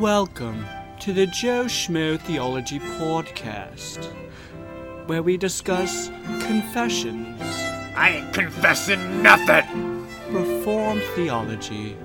[0.00, 0.66] Welcome
[1.00, 4.04] to the Joe Schmo Theology Podcast,
[5.06, 6.08] where we discuss
[6.40, 7.40] confessions,
[7.96, 10.06] I ain't confessing nothing.
[10.30, 11.96] Reformed theology,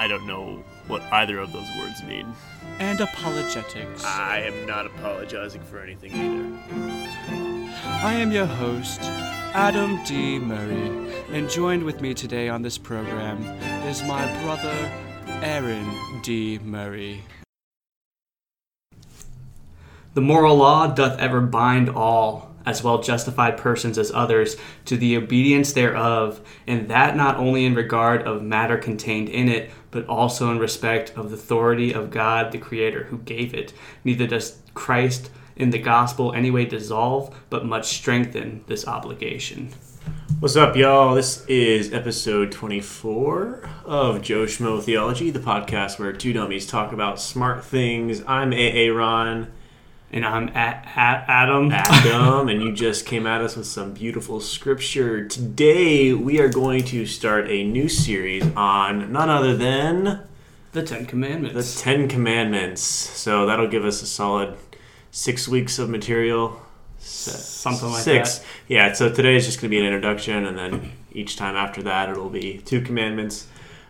[0.00, 2.26] I don't know what either of those words mean.
[2.78, 4.04] and apologetics.
[4.04, 7.74] I am not apologizing for anything either.
[7.86, 9.00] I am your host,
[9.54, 10.38] Adam D.
[10.38, 13.42] Murray, and joined with me today on this program
[13.88, 14.90] is my brother,
[15.28, 16.58] Aaron D.
[16.58, 17.22] Murray.
[20.14, 25.16] The moral law doth ever bind all, as well justified persons as others, to the
[25.16, 30.50] obedience thereof, and that not only in regard of matter contained in it, but also
[30.50, 33.72] in respect of the authority of God the Creator who gave it.
[34.04, 39.70] Neither does Christ in the gospel any way dissolve, but much strengthen this obligation.
[40.40, 41.14] What's up, y'all?
[41.14, 47.20] This is episode 24 of Joe Schmo Theology, the podcast where two dummies talk about
[47.20, 48.22] smart things.
[48.26, 49.50] I'm AA Ron,
[50.12, 51.70] And I'm at, at Adam.
[51.72, 55.26] Adam, and you just came at us with some beautiful scripture.
[55.26, 60.20] Today, we are going to start a new series on none other than
[60.72, 61.74] the Ten Commandments.
[61.74, 62.82] the Ten Commandments.
[62.82, 64.56] So that'll give us a solid
[65.10, 66.60] six weeks of material.
[67.04, 68.38] Something like six.
[68.38, 68.46] that.
[68.68, 68.92] Yeah.
[68.92, 72.08] So today is just going to be an introduction, and then each time after that,
[72.08, 73.46] it'll be two commandments.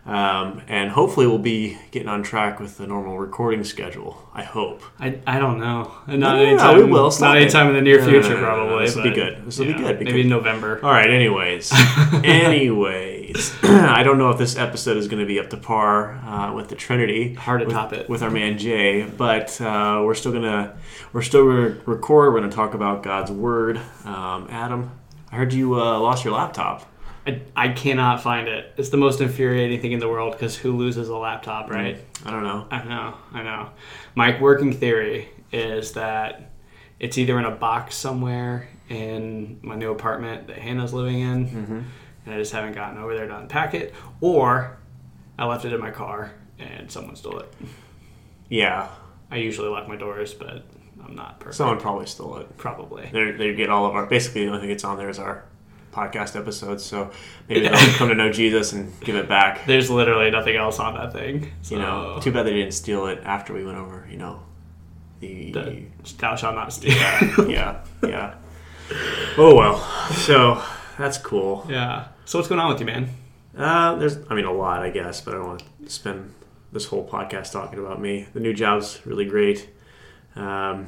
[0.06, 4.28] Um, and hopefully, we'll be getting on track with the normal recording schedule.
[4.34, 4.82] I hope.
[5.00, 5.92] I, I don't know.
[6.06, 6.76] Not No, no, no, anytime.
[6.76, 7.10] we will.
[7.10, 8.84] Stop Not anytime in the near future, probably.
[8.84, 9.46] This will be good.
[9.46, 9.98] This will you be good.
[10.00, 10.78] Maybe because- in November.
[10.84, 11.08] All right.
[11.08, 11.72] Anyways,
[12.22, 16.52] anyways, I don't know if this episode is going to be up to par uh,
[16.52, 17.34] with the Trinity.
[17.34, 18.08] Hard to with, top it.
[18.08, 20.76] with our man Jay, but uh, we're still gonna
[21.12, 22.32] we're still gonna record.
[22.34, 23.78] We're gonna talk about God's Word.
[24.04, 24.90] Um, Adam,
[25.32, 26.90] I heard you uh, lost your laptop.
[27.26, 28.72] I, I cannot find it.
[28.76, 31.96] It's the most infuriating thing in the world because who loses a laptop, right?
[32.24, 32.66] I don't know.
[32.70, 33.70] I know, I know.
[34.14, 36.50] My working theory is that
[37.00, 41.80] it's either in a box somewhere in my new apartment that Hannah's living in, Mm-hmm.
[42.26, 44.76] and I just haven't gotten over there to unpack it, or
[45.38, 47.52] I left it in my car and someone stole it.
[48.48, 48.88] Yeah,
[49.30, 50.64] I usually lock my doors, but
[51.04, 51.56] I'm not perfect.
[51.56, 52.56] someone probably stole it.
[52.58, 53.08] Probably.
[53.12, 55.44] They they get all of our basically the only thing that's on there is our
[55.94, 56.84] podcast episodes.
[56.84, 57.10] So
[57.48, 59.64] maybe they'll come to know Jesus and give it back.
[59.66, 61.52] There's literally nothing else on that thing.
[61.70, 64.06] You know, too bad they didn't steal it after we went over.
[64.10, 64.42] You know,
[65.20, 65.82] the the
[66.18, 66.92] thou shalt not steal.
[66.94, 68.34] yeah yeah yeah.
[69.38, 69.78] Oh well,
[70.12, 70.62] so
[70.98, 71.66] that's cool.
[71.68, 72.08] yeah.
[72.24, 73.08] So what's going on with you, man?
[73.56, 76.34] Uh, there's, I mean, a lot, I guess, but I don't want to spend
[76.72, 78.26] this whole podcast talking about me.
[78.32, 79.68] The new job's really great.
[80.34, 80.86] Um,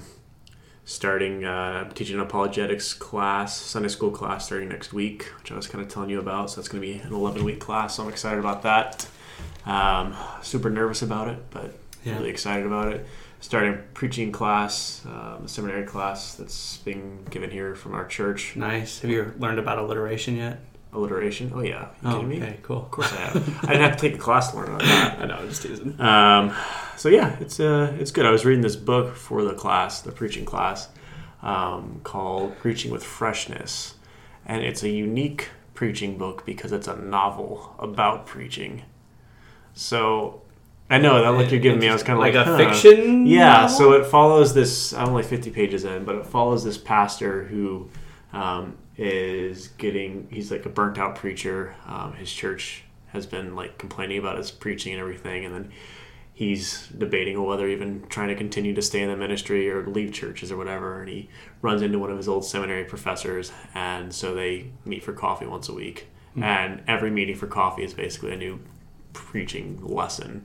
[0.87, 5.67] starting, uh, teaching an apologetics class, Sunday school class, starting next week, which I was
[5.67, 6.49] kind of telling you about.
[6.51, 7.97] So that's going to be an 11 week class.
[7.97, 9.07] So I'm excited about that.
[9.67, 12.17] Um, super nervous about it, but Yeah.
[12.19, 13.05] really excited about it.
[13.41, 18.55] Starting a preaching class, um, a seminary class that's being given here from our church.
[18.57, 19.01] Nice.
[19.01, 20.61] Have you learned about alliteration yet?
[20.97, 21.53] Alliteration.
[21.55, 22.37] Oh yeah, you Oh, kidding me?
[22.43, 22.79] okay, cool.
[22.79, 23.37] Of course I have.
[23.65, 25.19] I didn't have to take a class to learn about that.
[25.21, 26.01] I know, I'm just teasing.
[26.01, 26.55] Um,
[26.97, 28.25] so yeah, it's uh, it's good.
[28.27, 30.89] I was reading this book for the class, the preaching class,
[31.43, 33.95] um, called "Preaching with Freshness,"
[34.47, 38.83] and it's a unique preaching book because it's a novel about preaching.
[39.75, 40.41] So
[40.89, 41.89] I know that look you're giving me.
[41.89, 42.57] I was kind of Like like, a huh.
[42.57, 43.45] fiction Yeah.
[43.63, 43.69] novel?
[43.69, 44.95] So it follows this.
[44.95, 47.91] I'm only 50 pages in, but it follows this pastor who
[48.33, 50.29] um, is getting.
[50.31, 51.75] He's like a burnt out preacher.
[51.87, 55.73] Um, his church has been like complaining about his preaching and everything, and then
[56.33, 60.53] he's debating whether even trying to continue to stay in the ministry or leave churches
[60.53, 61.01] or whatever.
[61.01, 61.29] And he
[61.63, 65.69] runs into one of his old seminary professors, and so they meet for coffee once
[65.69, 66.09] a week.
[66.39, 68.61] And every meeting for coffee is basically a new
[69.15, 70.45] preaching lesson.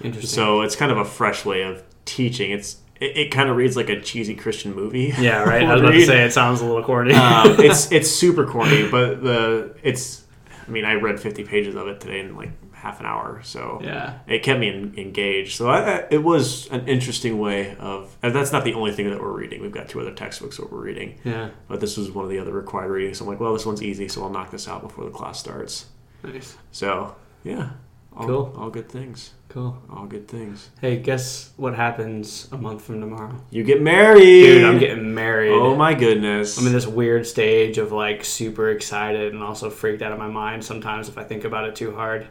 [0.00, 0.28] Interesting.
[0.28, 2.52] So it's kind of a fresh way of teaching.
[2.52, 5.12] It's it, it kind of reads like a cheesy Christian movie.
[5.18, 5.62] yeah, right.
[5.68, 7.14] I was about to say it sounds a little corny.
[7.14, 10.20] um, it's it's super corny, but the it's.
[10.66, 13.80] I mean, I read 50 pages of it today in like half an hour, so
[13.82, 14.20] yeah.
[14.28, 15.56] it kept me en- engaged.
[15.56, 18.16] So I, I- it was an interesting way of.
[18.22, 19.60] And that's not the only thing that we're reading.
[19.60, 21.50] We've got two other textbooks that we're reading, Yeah.
[21.66, 23.18] but this was one of the other required readings.
[23.18, 25.38] So I'm like, well, this one's easy, so I'll knock this out before the class
[25.40, 25.86] starts.
[26.22, 26.56] Nice.
[26.70, 27.70] So yeah,
[28.16, 28.54] all, Cool.
[28.56, 29.32] all good things.
[29.48, 29.76] Cool.
[29.90, 30.70] All good things.
[30.80, 33.34] Hey, guess what happens a month from tomorrow?
[33.50, 35.50] You get married, Dude, I'm getting married.
[35.52, 36.56] Oh my goodness!
[36.58, 40.28] I'm in this weird stage of like super excited and also freaked out of my
[40.28, 42.28] mind sometimes if I think about it too hard.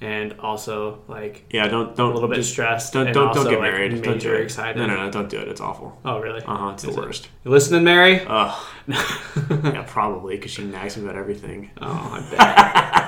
[0.00, 2.92] And also like yeah, don't don't a little bit just- stressed.
[2.94, 3.92] Don't don't, also, don't get like, married.
[3.92, 4.40] Major don't do it.
[4.40, 4.78] excited.
[4.80, 5.46] No, no, no, don't do it.
[5.48, 5.96] It's awful.
[6.04, 6.40] Oh really?
[6.42, 6.70] Uh huh.
[6.70, 7.04] It's Is the it?
[7.04, 7.28] worst.
[7.44, 8.20] You listening, Mary?
[8.26, 8.66] Ugh.
[8.88, 11.70] yeah, probably because she nags me about everything.
[11.80, 12.98] Oh, I bet.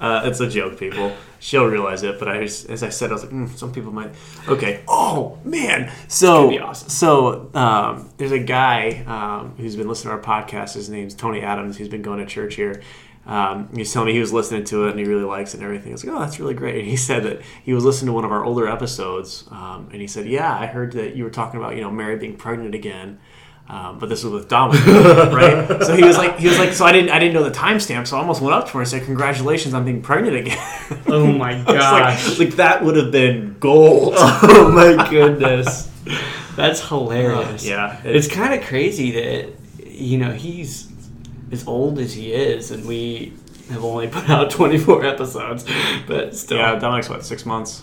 [0.00, 1.14] Uh, it's a joke, people.
[1.38, 3.92] She'll realize it, but I, just- as I said, I was like, mm, some people
[3.92, 4.10] might.
[4.48, 4.82] Okay.
[4.88, 5.92] Oh man.
[6.08, 6.88] So, be awesome.
[6.88, 10.74] so um, there's a guy um, who's been listening to our podcast.
[10.74, 11.76] His name's Tony Adams.
[11.76, 12.82] He's been going to church here.
[13.26, 15.64] Um, he's telling me he was listening to it and he really likes it and
[15.64, 15.92] everything.
[15.92, 16.80] I was like, oh, that's really great.
[16.80, 20.00] And he said that he was listening to one of our older episodes, um, and
[20.00, 22.74] he said, yeah, I heard that you were talking about you know Mary being pregnant
[22.74, 23.18] again.
[23.66, 25.82] Um, but this was with Dominic, right?
[25.82, 28.06] So he was like, he was like, so I didn't, I didn't know the timestamp,
[28.06, 30.58] so I almost went up to her and said, "Congratulations on being pregnant again."
[31.06, 32.28] Oh my gosh.
[32.30, 34.14] like, like that would have been gold.
[34.18, 35.90] oh my goodness.
[36.56, 37.64] That's hilarious.
[37.66, 39.52] yeah, It's kind of crazy that,
[39.86, 40.90] you know, he's
[41.50, 43.32] as old as he is, and we
[43.70, 45.64] have only put out 24 episodes,
[46.06, 46.58] but still.
[46.58, 46.76] yeah.
[46.78, 47.82] Dominic's what six months,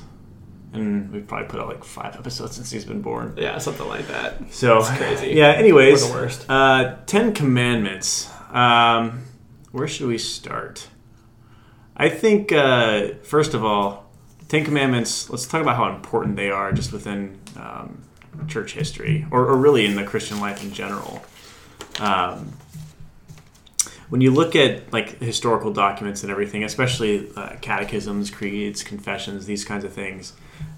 [0.74, 3.36] and we've probably put out like five episodes since he's been born.
[3.38, 4.54] Yeah, something like that.
[4.54, 5.32] So It's crazy.
[5.32, 5.52] Yeah.
[5.52, 6.46] Anyways, We're the worst.
[6.50, 8.30] Uh, Ten Commandments.
[8.52, 9.24] Um,
[9.72, 10.88] where should we start?
[11.96, 14.10] I think uh, first of all,
[14.48, 15.30] Ten Commandments.
[15.30, 18.04] Let's talk about how important they are just within um,
[18.48, 21.22] church history, or, or really in the Christian life in general.
[22.00, 22.54] Um,
[24.10, 29.64] when you look at like historical documents and everything, especially uh, catechisms, creeds, confessions, these
[29.64, 30.34] kinds of things,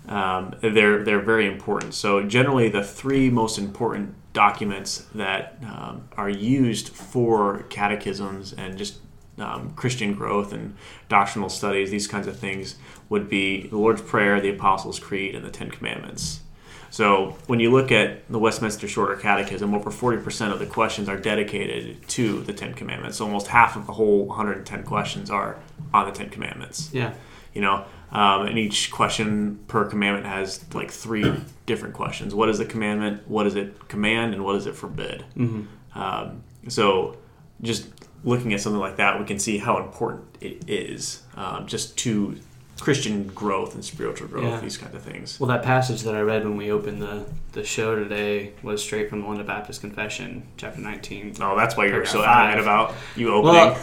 [0.07, 1.93] um, they're they're very important.
[1.93, 8.97] So generally, the three most important documents that um, are used for catechisms and just
[9.37, 10.75] um, Christian growth and
[11.09, 12.75] doctrinal studies, these kinds of things,
[13.09, 16.41] would be the Lord's Prayer, the Apostles' Creed, and the Ten Commandments.
[16.89, 21.17] So when you look at the Westminster Shorter Catechism, over 40% of the questions are
[21.17, 23.17] dedicated to the Ten Commandments.
[23.17, 25.57] So Almost half of the whole 110 questions are
[25.91, 26.91] on the Ten Commandments.
[26.93, 27.15] Yeah.
[27.55, 31.33] You know, um, and each question per commandment has like three
[31.65, 32.33] different questions.
[32.33, 33.27] What is the commandment?
[33.27, 34.33] What does it command?
[34.33, 35.25] And what does it forbid?
[35.35, 35.99] Mm-hmm.
[35.99, 37.17] Um, so
[37.61, 37.87] just
[38.23, 42.37] looking at something like that, we can see how important it is um, just to
[42.79, 44.59] Christian growth and spiritual growth, Yeah.
[44.59, 45.39] these kind of things.
[45.39, 49.09] Well, that passage that I read when we opened the, the show today was straight
[49.09, 51.35] from the London Baptist Confession, chapter 19.
[51.39, 53.55] Oh, that's why you're so adamant about you opening.
[53.55, 53.77] Well,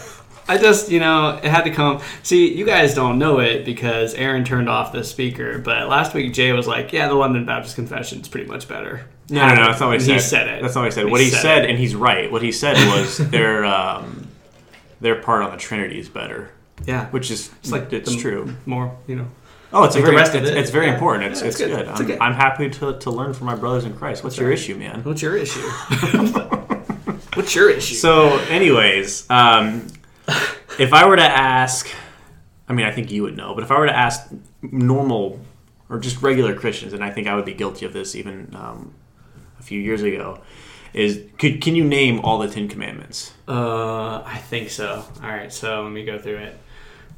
[0.48, 2.00] I just, you know, it had to come.
[2.22, 6.32] See, you guys don't know it because Aaron turned off the speaker, but last week
[6.32, 9.06] Jay was like, yeah, the London Baptist Confession is pretty much better.
[9.28, 10.14] no, no, no, that's not what he said.
[10.14, 10.62] He said it.
[10.62, 11.04] That's not what he said.
[11.06, 12.30] He what he said said, and he's right.
[12.32, 14.26] What he said was their um,
[15.00, 16.50] their part on the Trinity is better,
[16.84, 17.06] Yeah.
[17.10, 18.52] which is It's like it's true.
[18.66, 19.28] More, you know.
[19.72, 20.44] Oh, it's a Like very, it's, it.
[20.58, 20.94] it's very Yeah.
[20.94, 21.30] important.
[21.30, 21.86] It's, Yeah, it's, it's good.
[21.86, 21.88] good.
[21.94, 22.18] I'm, okay.
[22.20, 24.24] I'm happy to, to learn from my brothers in Christ.
[24.24, 25.04] What's your issue, man?
[25.04, 25.60] What's your issue?
[27.34, 27.94] What's your issue?
[27.94, 29.86] So, anyways, um,
[30.78, 31.88] if I were to ask,
[32.68, 34.30] I mean, I think you would know, but if I were to ask
[34.62, 35.40] normal
[35.88, 38.94] or just regular Christians, and I think I would be guilty of this even um,
[39.58, 40.40] a few years ago,
[40.92, 43.32] is could can you name all the Ten Commandments?
[43.46, 45.04] Uh, I think so.
[45.22, 46.58] All right, so let me go through it.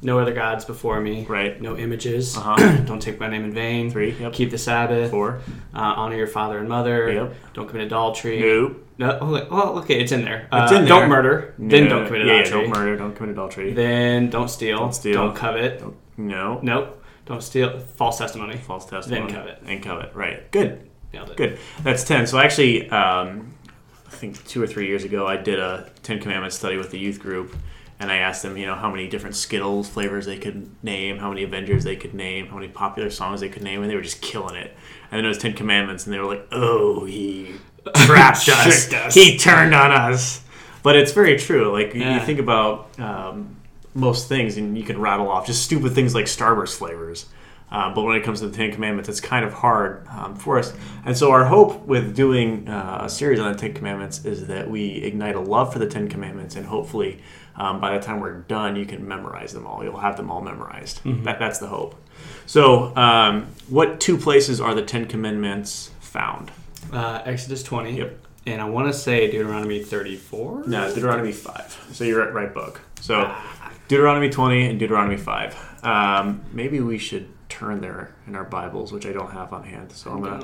[0.03, 1.25] No other gods before me.
[1.25, 1.59] Right.
[1.61, 2.35] No images.
[2.37, 2.77] Uh-huh.
[2.85, 3.89] Don't take my name in vain.
[3.89, 4.11] Three.
[4.19, 4.33] Yep.
[4.33, 5.11] Keep the Sabbath.
[5.11, 5.41] Four.
[5.73, 7.11] Uh, honor your father and mother.
[7.11, 7.35] Yep.
[7.53, 8.39] Don't commit adultery.
[8.41, 8.85] Nope.
[8.97, 9.17] No.
[9.21, 10.47] oh, Well, okay, it's in there.
[10.51, 10.89] It's Uh, in there.
[10.89, 11.55] Don't murder.
[11.57, 12.61] Then don't commit yeah, yeah, adultery.
[12.67, 12.97] don't murder.
[12.97, 13.73] Don't commit adultery.
[13.73, 14.77] Then don't steal.
[14.77, 15.13] Don't steal.
[15.13, 15.81] Don't covet.
[16.17, 16.59] no.
[16.61, 17.03] Nope.
[17.25, 17.79] Don't steal.
[17.79, 18.57] False testimony.
[18.57, 19.31] False testimony.
[19.31, 19.63] Then covet.
[19.65, 20.13] And covet.
[20.13, 20.51] Right.
[20.51, 20.89] Good.
[21.13, 21.37] Nailed it.
[21.37, 21.57] Good.
[21.81, 22.27] That's 10.
[22.27, 23.53] So actually, um,
[24.07, 26.99] I think two or three years ago, I did a Ten Commandments study with the
[26.99, 27.55] youth group.
[28.03, 31.29] And I asked them, you know, how many different Skittles flavors they could name, how
[31.29, 34.01] many Avengers they could name, how many popular songs they could name, and they were
[34.01, 34.75] just killing it.
[35.09, 37.55] And then it was Ten Commandments, and they were like, "Oh, he
[37.95, 38.91] trapped us.
[38.93, 39.13] Us.
[39.15, 40.41] He turned on us."
[40.83, 41.71] But it's very true.
[41.71, 43.55] Like you- you think about um,
[43.93, 47.25] most things, and you can rattle off just stupid things like Starburst flavors.
[47.73, 50.59] Um, but when it comes to the Ten Commandments, it's kind of hard um, for
[50.59, 50.73] us.
[51.05, 54.69] And so, our hope with doing uh, a series on the Ten Commandments is that
[54.69, 57.19] we ignite a love for the Ten Commandments, and hopefully,
[57.55, 59.83] um, by the time we're done, you can memorize them all.
[59.83, 61.01] You'll have them all memorized.
[61.23, 61.95] That, that's the hope.
[62.45, 66.51] So, um, what two places are the Ten Commandments found?
[66.91, 67.97] Uh, Exodus 20.
[67.97, 68.19] Yep.
[68.45, 70.65] And I want to say Deuteronomy 34.
[70.67, 71.87] No, Deuteronomy 5.
[71.93, 72.81] So you're at right book.
[72.99, 73.33] So
[73.87, 75.85] Deuteronomy 20 and Deuteronomy 5.
[75.85, 79.91] Um, maybe we should turn there in our Bibles, which I don't have on hand.
[79.91, 80.43] So I'm gonna,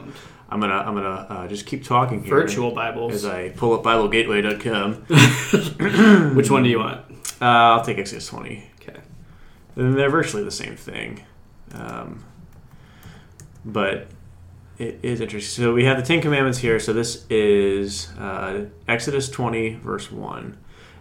[0.50, 2.36] I'm gonna, I'm gonna uh, just keep talking here.
[2.36, 3.14] Virtual Bibles.
[3.14, 4.94] As I pull up BibleGateway.com.
[6.36, 7.02] Which one do you want?
[7.42, 8.72] uh, I'll take Exodus 20.
[8.82, 9.00] Okay.
[9.76, 11.24] And they're virtually the same thing.
[11.74, 12.24] Um,
[13.66, 14.08] but
[14.78, 15.64] it is interesting.
[15.64, 16.80] So we have the Ten Commandments here.
[16.80, 20.58] So this is uh, Exodus 20, verse 1.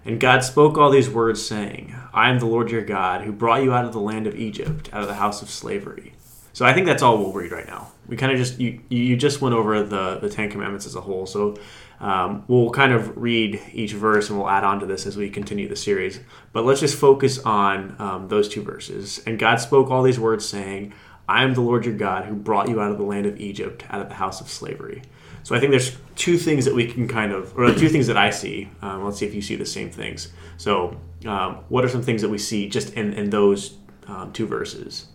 [0.09, 3.63] And God spoke all these words, saying, I am the Lord your God, who brought
[3.63, 6.15] you out of the land of Egypt, out of the house of slavery.
[6.55, 7.93] So I think that's all we'll read right now.
[8.09, 11.01] We kind of just you you just went over the the Ten Commandments as a
[11.01, 11.27] whole.
[11.27, 11.57] So
[12.01, 15.31] Um, we'll kind of read each verse and we'll add on to this as we
[15.31, 16.21] continue the series.
[16.53, 19.21] But let's just focus on um, those two verses.
[19.27, 20.93] And God spoke all these words, saying,
[21.29, 23.85] I am the Lord your God who brought you out of the land of Egypt,
[23.91, 25.03] out of the house of slavery.
[25.43, 28.17] So I think there's two things that we can kind of, or two things that
[28.17, 28.69] I see.
[28.83, 30.33] Um, let's see if you see the same things.
[30.57, 33.77] So, um, what are some things that we see just in, in those
[34.07, 35.07] um, two verses?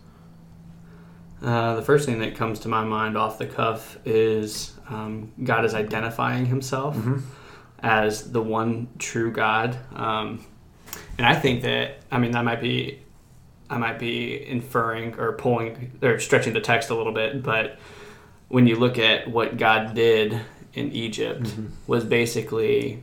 [1.42, 5.66] Uh, the first thing that comes to my mind off the cuff is um, God
[5.66, 6.96] is identifying himself
[7.80, 9.78] as the one true God.
[9.94, 10.46] Um,
[11.18, 13.02] and I think that, I mean, that might be,
[13.70, 17.78] I might be inferring or pulling or stretching the text a little bit, but
[18.54, 20.40] when you look at what God did
[20.76, 21.56] in Egypt,
[21.88, 23.02] was basically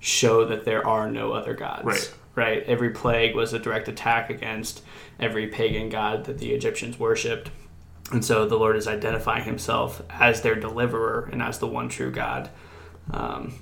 [0.00, 1.84] show that there are no other gods.
[1.84, 2.14] Right.
[2.34, 2.62] Right.
[2.64, 4.82] Every plague was a direct attack against
[5.20, 7.52] every pagan god that the Egyptians worshipped.
[8.10, 12.10] And so the Lord is identifying himself as their deliverer and as the one true
[12.10, 12.50] God.
[13.12, 13.54] Um,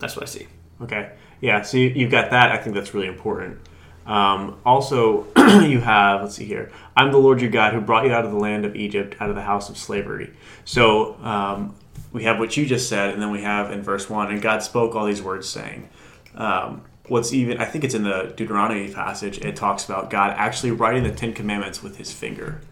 [0.00, 0.48] that's what I see.
[0.80, 1.12] Okay.
[1.40, 2.50] Yeah, so you, you've got that.
[2.50, 3.60] I think that's really important.
[4.06, 8.12] Um, also, you have, let's see here, I'm the Lord your God who brought you
[8.12, 10.32] out of the land of Egypt, out of the house of slavery.
[10.64, 11.74] So um,
[12.12, 14.62] we have what you just said, and then we have in verse 1, and God
[14.62, 15.88] spoke all these words, saying,
[16.34, 20.70] um, What's even, I think it's in the Deuteronomy passage, it talks about God actually
[20.70, 22.62] writing the Ten Commandments with his finger.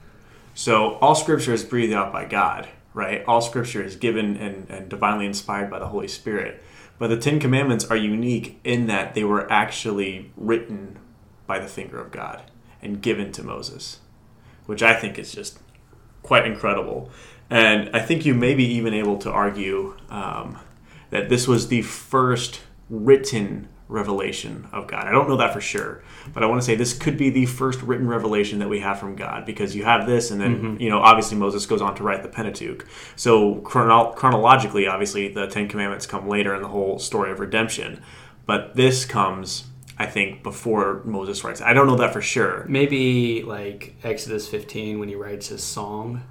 [0.54, 3.22] So all scripture is breathed out by God, right?
[3.26, 6.62] All scripture is given and, and divinely inspired by the Holy Spirit.
[6.98, 10.98] But the Ten Commandments are unique in that they were actually written
[11.46, 12.42] by the finger of God
[12.80, 14.00] and given to Moses,
[14.66, 15.58] which I think is just
[16.22, 17.10] quite incredible.
[17.50, 20.58] And I think you may be even able to argue um,
[21.10, 25.06] that this was the first written revelation of God.
[25.06, 27.44] I don't know that for sure, but I want to say this could be the
[27.44, 30.88] first written revelation that we have from God because you have this, and then, you
[30.88, 32.86] know, obviously Moses goes on to write the Pentateuch.
[33.16, 38.02] So chrono- chronologically, obviously, the Ten Commandments come later in the whole story of redemption,
[38.46, 39.64] but this comes.
[39.98, 42.64] I think before Moses writes, I don't know that for sure.
[42.68, 46.22] Maybe like Exodus 15 when he writes his song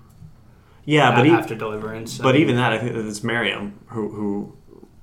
[0.86, 2.20] Yeah, but after deliverance.
[2.20, 4.56] I But mean, even that, I think that it's Miriam who, who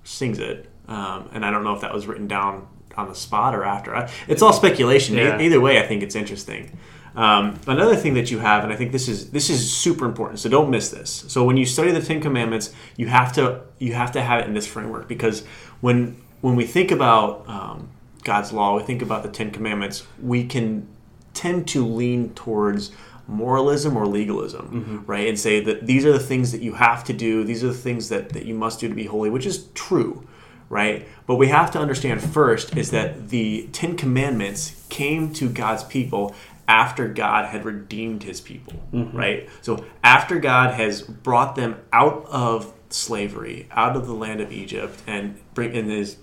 [0.05, 3.55] sings it, um, and I don't know if that was written down on the spot
[3.55, 3.95] or after.
[3.95, 5.17] I- It's all speculation.
[5.17, 5.41] E- Yeah.
[5.41, 6.77] Either way, I think it's interesting.
[7.15, 10.39] Um, another thing that you have, and I think this is this is super important,
[10.41, 11.25] so don't miss this.
[11.29, 14.47] So when you study the Ten Commandments, you have to you have to have it
[14.47, 15.45] in this framework because
[15.81, 17.89] when when we think about um,
[18.25, 20.89] God's law, we think about the Ten Commandments, we can
[21.35, 22.91] tend to lean towards
[23.27, 25.11] moralism or legalism, mm-hmm.
[25.11, 25.29] right?
[25.29, 27.75] And say that these are the things that you have to do, these are the
[27.75, 30.27] things that, that you must do to be holy, which is true,
[30.69, 31.07] right?
[31.27, 36.35] But we have to understand first is that the Ten Commandments came to God's people
[36.67, 39.17] after God had redeemed his people, mm-hmm.
[39.17, 39.49] right?
[39.63, 45.03] So after God has brought them out of slavery, out of the land of Egypt,
[45.07, 46.17] and bring and is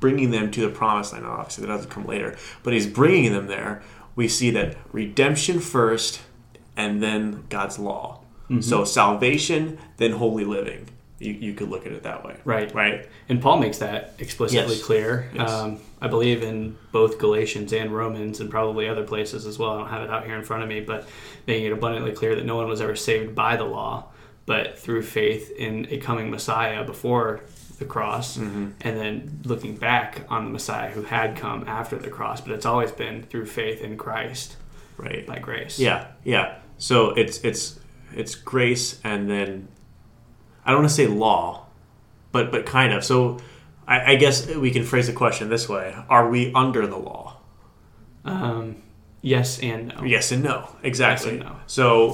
[0.00, 1.26] bringing them to the promised land.
[1.26, 3.82] Obviously, that doesn't come later, but he's bringing them there.
[4.16, 6.20] We see that redemption first,
[6.76, 8.20] and then God's law.
[8.60, 10.88] So salvation, then holy living.
[11.18, 12.72] You, you could look at it that way, Right.
[12.72, 13.06] Right.
[13.28, 14.84] And Paul makes that explicitly Yes.
[14.84, 15.28] clear.
[15.34, 15.50] Yes.
[15.50, 19.72] Um, I believe in both Galatians and Romans, and probably other places as well.
[19.72, 21.08] I don't have it out here in front of me, but
[21.46, 24.06] making it abundantly clear that no one was ever saved by the law,
[24.46, 27.40] but through faith in a coming Messiah before
[27.78, 28.66] the cross, Mm-hmm.
[28.80, 32.40] and then looking back on the Messiah who had come after the cross.
[32.40, 34.56] But it's always been through faith in Christ
[34.96, 35.26] Right.
[35.26, 35.78] by grace.
[35.78, 36.56] Yeah, yeah.
[36.78, 37.78] So it's it's
[38.14, 39.68] it's grace and then
[40.64, 41.66] I don't want to say law,
[42.32, 43.04] but but kind of.
[43.04, 43.38] So
[43.86, 47.36] I, I guess we can phrase the question this way: Are we under the law?
[48.24, 48.76] Um,
[49.22, 50.04] yes and no.
[50.04, 50.68] Yes and no.
[50.82, 51.36] Exactly.
[51.36, 51.56] Yes and no.
[51.66, 52.10] So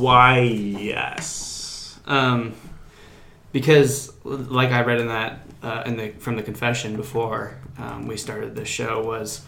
[0.00, 1.98] why yes?
[2.06, 2.54] Um,
[3.52, 8.16] because, like I read in that uh, in the from the confession before um, we
[8.16, 9.44] started the show was,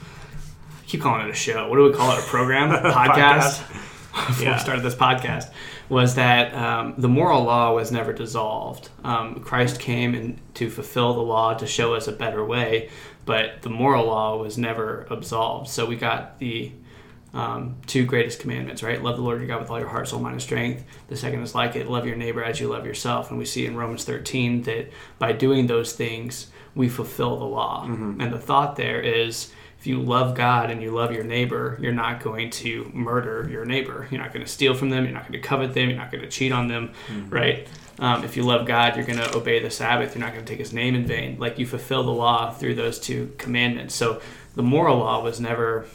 [0.80, 1.68] I keep calling it a show.
[1.68, 2.18] What do we call it?
[2.20, 2.70] A program?
[2.92, 3.60] podcast.
[4.12, 4.54] before Yeah.
[4.54, 5.50] we started this podcast
[5.88, 8.88] was that um, the moral law was never dissolved.
[9.04, 12.88] Um, Christ came in to fulfill the law to show us a better way,
[13.26, 15.68] but the moral law was never absolved.
[15.68, 16.72] So we got the
[17.34, 19.02] um, two greatest commandments, right?
[19.02, 20.84] Love the Lord your God with all your heart, soul, mind, and strength.
[21.08, 23.30] The second is like it, love your neighbor as you love yourself.
[23.30, 27.84] And we see in Romans 13 that by doing those things, we fulfill the law.
[28.20, 31.92] And the thought there is if you love God and you love your neighbor, you're
[31.92, 34.06] not going to murder your neighbor.
[34.12, 35.04] You're not going to steal from them.
[35.04, 35.88] You're not going to covet them.
[35.88, 36.92] You're not going to cheat on them,
[37.28, 37.66] right?
[37.98, 40.14] Um, if you love God, you're going to obey the Sabbath.
[40.14, 41.36] You're not going to take His name in vain.
[41.38, 43.94] Like you fulfill the law through those two commandments.
[43.96, 44.22] So
[44.54, 45.86] the moral law was never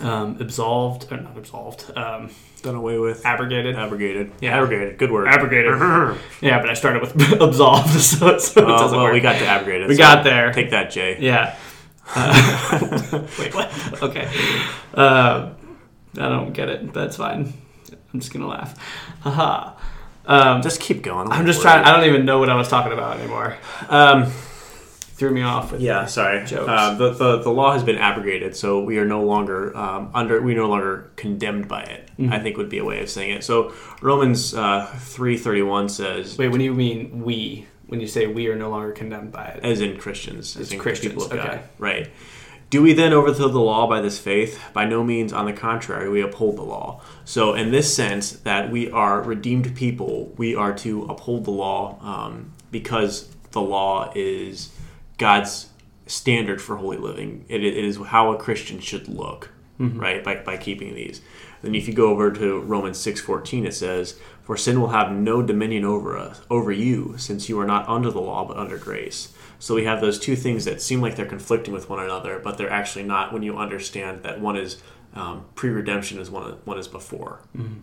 [0.00, 2.30] um, absolved or not absolved, um,
[2.62, 3.24] Done away with.
[3.24, 3.74] abrogated.
[3.76, 4.32] Abrogated.
[4.40, 4.56] Yeah.
[4.56, 4.98] Abrogated.
[4.98, 5.28] Good word.
[5.28, 5.72] abrogated.
[6.42, 9.14] yeah, but I started with absolved, so, so it Oh, doesn't well, work.
[9.14, 9.88] we got to abrogated.
[9.88, 10.52] We so got there.
[10.52, 11.16] Take that, Jay.
[11.20, 11.56] Yeah.
[12.14, 14.02] Uh, wait, what?
[14.02, 14.28] Okay.
[14.92, 15.50] Uh,
[16.18, 16.92] I don't get it.
[16.92, 17.52] That's fine.
[18.12, 18.74] I'm just gonna laugh.
[19.20, 19.72] Haha.
[20.26, 21.30] Um, Just keep going.
[21.30, 21.84] I'm just trying.
[21.84, 23.56] I don't even know what I was talking about anymore.
[23.88, 24.30] Um,
[25.20, 25.70] Threw me off.
[25.72, 26.46] With yeah, sorry.
[26.46, 26.66] Jokes.
[26.66, 30.40] Uh, the, the the law has been abrogated, so we are no longer um, under.
[30.40, 32.10] We no longer condemned by it.
[32.18, 32.32] Mm-hmm.
[32.32, 33.44] I think would be a way of saying it.
[33.44, 37.66] So Romans uh, three thirty one says, Wait, when do you mean we?
[37.88, 39.62] When you say we are no longer condemned by it?
[39.62, 41.62] as in Christians, as As in Christians, people of God, okay.
[41.78, 42.10] right?
[42.70, 44.58] Do we then overthrow the law by this faith?
[44.72, 45.34] By no means.
[45.34, 47.02] On the contrary, we uphold the law.
[47.26, 51.98] So, in this sense, that we are redeemed people, we are to uphold the law
[52.00, 54.72] um, because the law is
[55.20, 55.68] God's
[56.06, 57.44] standard for holy living.
[57.48, 60.24] It, it is how a Christian should look, right?
[60.24, 61.20] By, by keeping these.
[61.62, 65.12] Then, if you go over to Romans six fourteen, it says, "For sin will have
[65.12, 68.78] no dominion over us, over you, since you are not under the law but under
[68.78, 72.40] grace." So we have those two things that seem like they're conflicting with one another,
[72.42, 74.82] but they're actually not when you understand that one is
[75.14, 77.42] um, pre-redemption is one one is before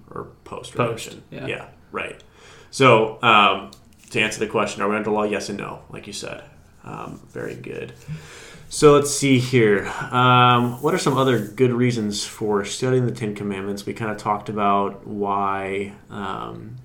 [0.10, 1.14] or post-redemption.
[1.14, 1.48] Post, yeah.
[1.92, 2.24] right.
[2.72, 3.72] So um,
[4.10, 5.24] to answer the question, are we under law?
[5.24, 6.42] Yes and no, like you said.
[6.88, 7.94] Um, very good.
[8.70, 9.88] So let's see here.
[10.12, 13.86] Um, what are some other good reasons for studying the Ten Commandments?
[13.86, 16.78] We kind of talked about why, um,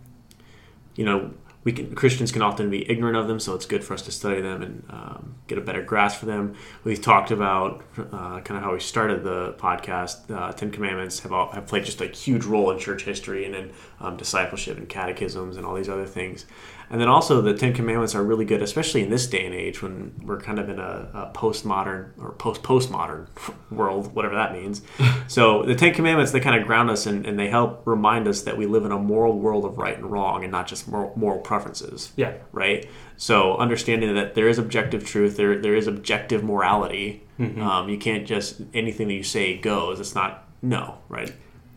[0.95, 3.95] you know, we can Christians can often be ignorant of them, so it's good for
[3.95, 6.57] us to study them and um, get a better grasp for them.
[6.83, 10.29] We've talked about uh, kind of how we started the podcast.
[10.29, 13.55] Uh, Ten Commandments have all, have played just a huge role in church history and
[13.55, 16.47] in um, discipleship and catechisms and all these other things.
[16.93, 19.81] And then also the Ten Commandments are really good, especially in this day and age
[19.81, 23.29] when we're kind of in a, a postmodern or post postmodern
[23.71, 24.83] world, whatever that means.
[25.27, 28.43] so the Ten Commandments they kind of ground us and, and they help remind us
[28.43, 31.15] that we live in a moral world of right and wrong and not just moral,
[31.17, 32.13] moral preferences.
[32.17, 32.35] Yeah.
[32.53, 32.87] Right.
[33.17, 37.25] So understanding that there is objective truth, there there is objective morality.
[37.61, 39.99] Um, you can't just anything that you say goes.
[39.99, 41.33] It's not no right.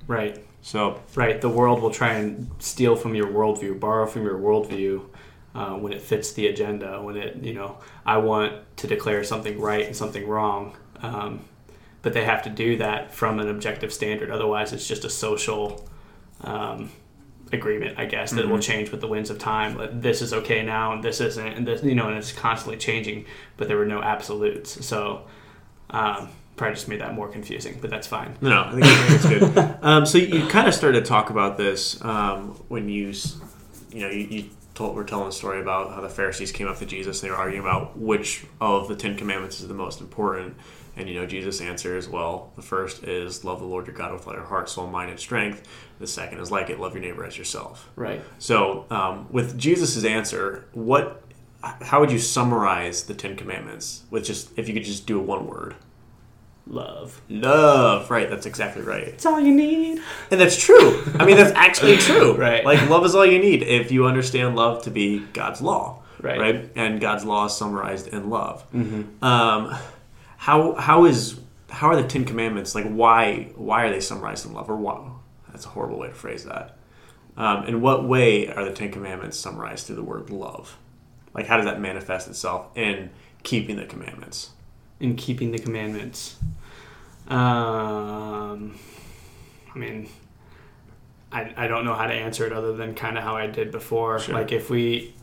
[0.08, 0.44] Right.
[0.65, 1.39] So Right.
[1.39, 5.06] The world will try and steal from your worldview, borrow from your worldview
[5.54, 7.01] uh, when it fits the agenda.
[7.04, 11.45] When it, you know, I want to declare something right and something wrong, um,
[12.01, 14.32] but they have to do that from an objective standard.
[14.32, 15.88] Otherwise, it's just a social
[16.41, 16.89] um,
[17.54, 19.78] agreement, I guess, that will change with the winds of time.
[19.78, 22.78] Like, this is okay now, and this isn't, and this, you know, and it's constantly
[22.78, 23.25] changing.
[23.56, 25.28] But there were no absolutes, so.
[25.91, 28.38] Um, Probably just made that more confusing, but that's fine.
[28.39, 29.78] No, no, I think, I think it's good.
[29.82, 33.13] um, so you kind of started to talk about this um, when you,
[33.91, 36.78] you know, you, you told, were telling a story about how the Pharisees came up
[36.78, 40.02] to Jesus and they were arguing about which of the Ten Commandments is the most
[40.02, 40.56] important.
[40.98, 44.28] And you know, Jesus answers, well, the first is love the Lord your God with
[44.28, 45.68] all your heart, soul, mind, and strength.
[46.00, 47.89] The second is like it, love your neighbor as yourself.
[47.96, 48.22] Right.
[48.39, 51.24] So, um, with Jesus' answer, what,
[51.62, 55.24] how would you summarize the Ten Commandments with just if you could just do a
[55.24, 55.76] one word?
[56.67, 57.21] Love.
[57.30, 58.30] Love, right?
[58.30, 59.04] That's exactly right.
[59.04, 60.01] It's all you need.
[60.32, 61.04] And that's true.
[61.19, 62.36] I mean, that's actually true.
[62.45, 62.65] Right.
[62.65, 66.01] Like, love is all you need if you understand love to be God's law.
[66.19, 66.69] Right.
[66.75, 68.69] And God's law is summarized in love.
[68.71, 69.23] Mm-hmm.
[69.23, 69.75] Um,
[70.38, 72.86] how how is how are the Ten Commandments like?
[72.86, 74.69] Why why are they summarized in love?
[74.69, 75.12] Or why?
[75.49, 76.78] That's a horrible way to phrase that.
[77.38, 80.78] Um, in what way are the Ten Commandments summarized through the word love?
[81.34, 83.12] Like, how does that manifest itself in
[83.43, 84.51] keeping the commandments?
[84.99, 86.38] In keeping the commandments.
[87.27, 88.77] Um,
[89.73, 90.10] I mean,
[91.31, 93.71] I, I don't know how to answer it other than kind of how I did
[93.71, 94.19] before.
[94.19, 94.36] Sure.
[94.36, 95.13] Like if we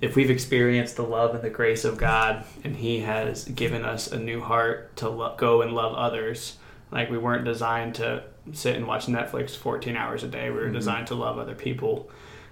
[0.00, 4.10] if we've experienced the love and the grace of God and He has given us
[4.12, 6.58] a new heart to lo- go and love others,
[6.90, 10.50] like we weren't designed to sit and watch Netflix 14 hours a day.
[10.50, 12.10] We were designed to love other people.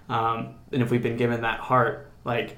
[0.09, 2.57] Um, and if we've been given that heart, like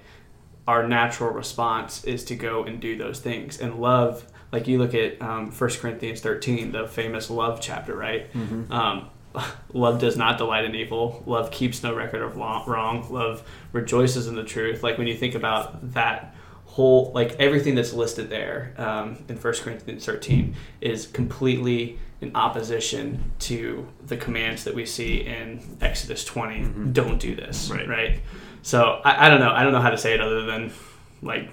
[0.67, 3.61] our natural response is to go and do those things.
[3.61, 8.27] And love, like you look at um, 1 Corinthians 13, the famous love chapter, right?
[8.71, 9.11] Um,
[9.73, 11.23] love does not delight in evil.
[11.27, 13.07] Love keeps no record of wrong.
[13.13, 14.83] Love rejoices in the truth.
[14.83, 16.35] Like when you think about that
[16.67, 23.33] whole, like everything that's listed there um, in 1 Corinthians 13 is completely in opposition
[23.39, 26.93] to the commands that we see in Exodus 20.
[26.93, 27.87] Don't do this, Right.
[27.89, 28.21] right?
[28.65, 29.51] So I, I don't know.
[29.51, 30.73] I don't know how to say it other than
[31.21, 31.51] like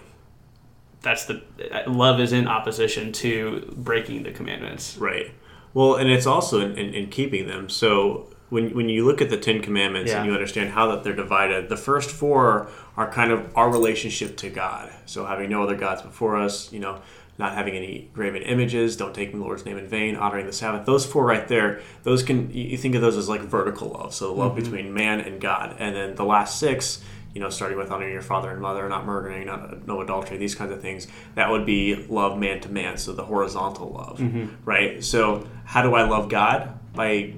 [1.02, 1.44] that's the
[1.86, 4.98] love is in opposition to breaking the commandments.
[4.98, 5.32] Right.
[5.74, 7.68] Well, and it's also in, in, in keeping them.
[7.70, 10.20] So when when you look at the Ten Commandments Yeah.
[10.20, 14.38] and you understand how that they're divided, the first four are kind of our relationship
[14.38, 14.90] to God.
[15.06, 17.02] So having no other gods before us, you know,
[17.38, 20.86] not having any graven images, don't take the Lord's name in vain, honoring the Sabbath.
[20.86, 24.28] Those four right there, those can you think of those as like vertical love, so
[24.28, 24.64] the love mm-hmm.
[24.64, 25.76] between man and God.
[25.80, 29.06] And then the last six, you know, starting with honoring your father and mother, not
[29.06, 31.08] murdering, not no adultery, these kinds of things.
[31.36, 34.48] That would be love man to man, so the horizontal love, mm-hmm.
[34.66, 35.04] right?
[35.04, 37.34] So how do I love God by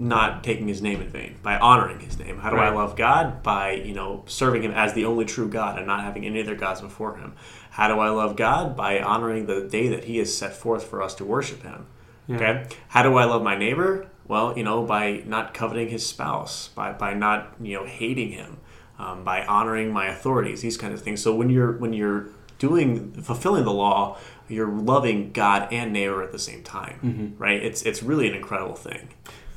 [0.00, 2.38] not taking his name in vain by honoring his name.
[2.38, 3.42] How do i love god?
[3.42, 6.54] By you know serving him as the only true god and not having any other
[6.54, 7.34] gods before him.
[7.70, 8.76] How do i love god?
[8.76, 11.86] By honoring the day that he has set forth for us to worship him.
[12.30, 12.66] Okay?
[12.88, 14.08] How do i love my neighbor?
[14.26, 18.56] Well you know by not coveting his spouse by, by not you know hating him
[18.98, 21.22] um, by honoring my authorities these kinds of things.
[21.22, 24.16] So when you're when you're doing fulfilling the law
[24.48, 26.98] you're loving god and neighbor at the same time
[27.38, 27.62] right?
[27.62, 29.10] It's it's really an incredible thing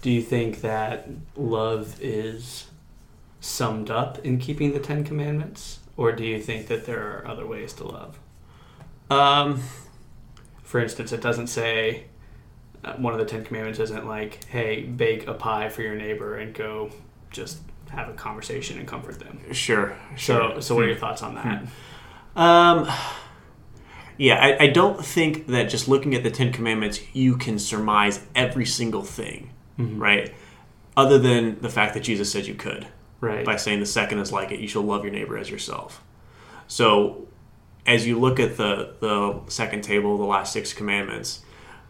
[0.03, 2.67] Do you think that love is
[3.39, 5.79] summed up in keeping the Ten Commandments?
[5.97, 8.19] Or do you think that there are other ways to love?
[9.09, 9.61] Um,
[10.63, 12.05] For instance, it doesn't say
[12.83, 16.35] uh, one of the Ten Commandments isn't like, hey, bake a pie for your neighbor
[16.37, 16.89] and go
[17.31, 19.39] just have a conversation and comfort them.
[19.53, 20.17] sure, So,
[20.51, 20.61] sure.
[20.61, 21.63] so what are your thoughts on that?
[22.35, 22.89] Um,
[24.17, 28.25] yeah, I, I don't think that just looking at the Ten Commandments, you can surmise
[28.35, 30.33] every single thing, right?
[30.95, 32.87] Other than the fact that Jesus said you could
[33.21, 33.45] Right.
[33.45, 36.01] by saying the second is like it, you shall love your neighbor as yourself.
[36.67, 37.27] So,
[37.85, 41.41] as you look at the the second table, the last six commandments,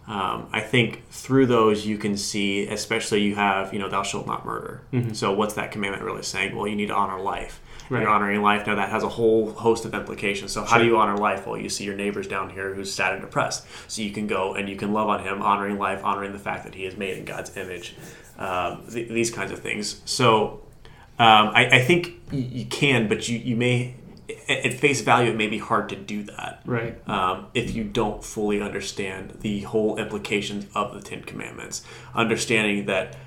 [0.07, 4.25] um, I think through those you can see, especially you have, you know, thou shalt
[4.27, 4.81] not murder.
[5.13, 6.55] So, what's that commandment really saying?
[6.55, 7.61] Well, you need to honor life.
[7.89, 8.01] Right.
[8.01, 8.65] You're honoring life.
[8.65, 10.51] Now, that has a whole host of implications.
[10.51, 11.45] So, how do you honor life?
[11.45, 13.65] Well, you see your neighbors down here who's sad and depressed.
[13.87, 16.63] So, you can go and you can love on him, honoring life, honoring the fact
[16.63, 17.95] that he is made in God's image,
[18.39, 20.01] um, th- these kinds of things.
[20.05, 20.61] So,
[21.19, 23.95] um, I, I think y- you can, but you, you may,
[24.49, 26.97] at at face value, it may be hard to do that Right.
[27.07, 31.83] um, if you don't fully understand the whole implications of the Ten Commandments.
[32.15, 33.17] Understanding that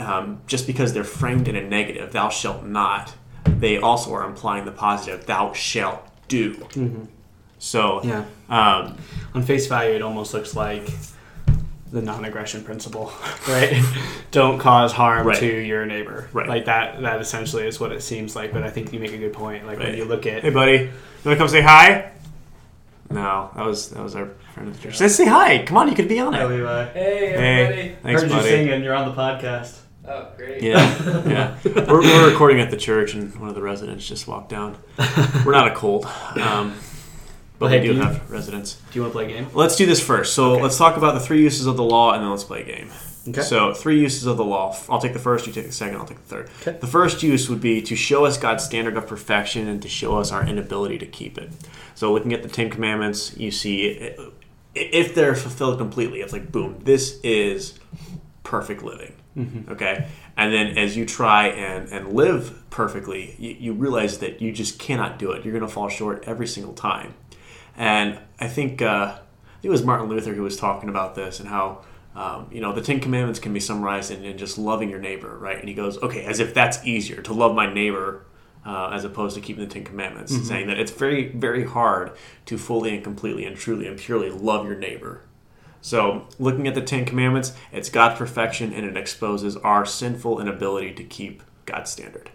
[0.00, 4.64] um, just because they're framed in a negative, thou shalt not, they also are implying
[4.64, 6.66] the positive, thou shalt do.
[7.58, 8.24] So, Yeah.
[8.48, 8.96] um,
[9.34, 10.88] On face value, it almost looks like
[11.92, 13.12] the non-aggression principle,
[13.48, 13.82] right?
[14.30, 15.38] Don't cause harm Right.
[15.38, 16.28] to your neighbor.
[16.32, 16.48] Right.
[16.48, 17.02] Like that.
[17.02, 18.52] That essentially is what it seems like.
[18.52, 19.66] But I think you make a good point.
[19.66, 20.88] Like when you look at hey, buddy, you
[21.24, 22.12] want to come say hi?
[23.10, 25.00] No, that was that was our friend of the church.
[25.00, 25.64] Let's say hi.
[25.64, 26.46] Come on, you could be on it.
[26.48, 26.84] Levi.
[26.92, 27.96] Hey, Hey, everybody.
[28.04, 28.48] thanks, Heard you buddy.
[28.48, 28.84] singing.
[28.84, 29.76] You're on the podcast.
[30.12, 30.60] Oh, great.
[30.62, 31.56] Yeah, yeah.
[31.64, 34.76] We're, we're recording at the church, and one of the residents just walked down.
[35.46, 36.04] We're not a cult,
[36.36, 36.74] um,
[37.60, 38.74] but Well, hey, we do do you- have residents.
[38.90, 39.46] Do you want to play a game?
[39.54, 40.34] Let's do this first.
[40.34, 40.62] So Okay.
[40.64, 42.90] let's talk about the three uses of the law, and then let's play a game.
[43.28, 43.42] Okay.
[43.42, 44.74] So three uses of the law.
[44.88, 45.46] I'll take the first.
[45.46, 45.98] You take the second.
[45.98, 46.50] I'll take the third.
[46.62, 46.76] Okay.
[46.80, 50.18] The first use would be to show us God's standard of perfection and to show
[50.18, 51.50] us our inability to keep it.
[51.94, 54.16] So looking at the Ten Commandments, you see i-
[54.74, 57.78] if they're fulfilled completely, it's like boom, this is
[58.50, 59.14] perfect living.
[59.70, 64.50] Okay, and then as you try and, and live perfectly, you, you realize that you
[64.50, 65.44] just cannot do it.
[65.44, 67.14] You're going to fall short every single time.
[67.76, 71.38] And I think uh, I think it was Martin Luther who was talking about this
[71.38, 71.84] and how
[72.16, 75.38] um, you know the Ten Commandments can be summarized in, in just loving your neighbor,
[75.38, 75.58] right?
[75.58, 78.26] And he goes, okay, as if that's easier to love my neighbor
[78.66, 82.10] uh, as opposed to keeping the Ten Commandments, saying that it's very very hard
[82.46, 85.22] to fully and completely and truly and purely love your neighbor.
[85.82, 90.92] So, looking at the Ten Commandments, it's God's perfection and it exposes our sinful inability
[90.94, 92.30] to keep God's standard.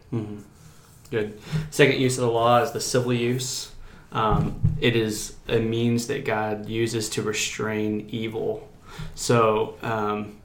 [1.11, 1.39] Good.
[1.69, 3.71] Second use of the law is the civil use.
[4.11, 8.67] Um, it is a means that God uses to restrain evil.
[9.13, 10.37] So, um,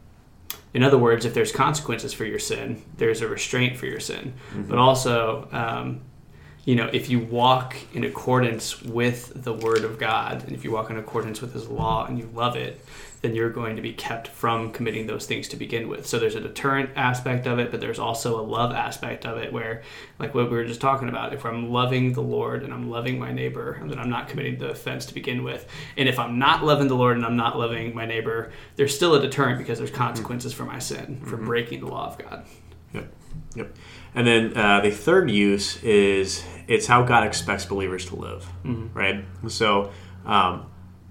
[0.74, 4.34] in other words, if there's consequences for your sin, there's a restraint for your sin.
[4.68, 6.00] But also, um,
[6.64, 10.70] you know, if you walk in accordance with the Word of God, and if you
[10.70, 12.84] walk in accordance with His law and you love it,
[13.22, 16.06] then you're going to be kept from committing those things to begin with.
[16.06, 19.52] So there's a deterrent aspect of it, but there's also a love aspect of it
[19.52, 19.82] where,
[20.18, 23.18] like what we were just talking about, if I'm loving the Lord and I'm loving
[23.18, 25.66] my neighbor, then I'm not committing the offense to begin with.
[25.96, 29.14] And if I'm not loving the Lord and I'm not loving my neighbor, there's still
[29.14, 31.46] a deterrent because there's consequences for my sin, for mm-hmm.
[31.46, 32.46] breaking the law of God.
[32.94, 33.14] Yep.
[33.54, 33.76] Yep.
[34.14, 38.46] And then uh, the third use is it's how God expects believers to live,
[38.94, 39.24] right?
[39.48, 39.92] So
[40.24, 40.66] um,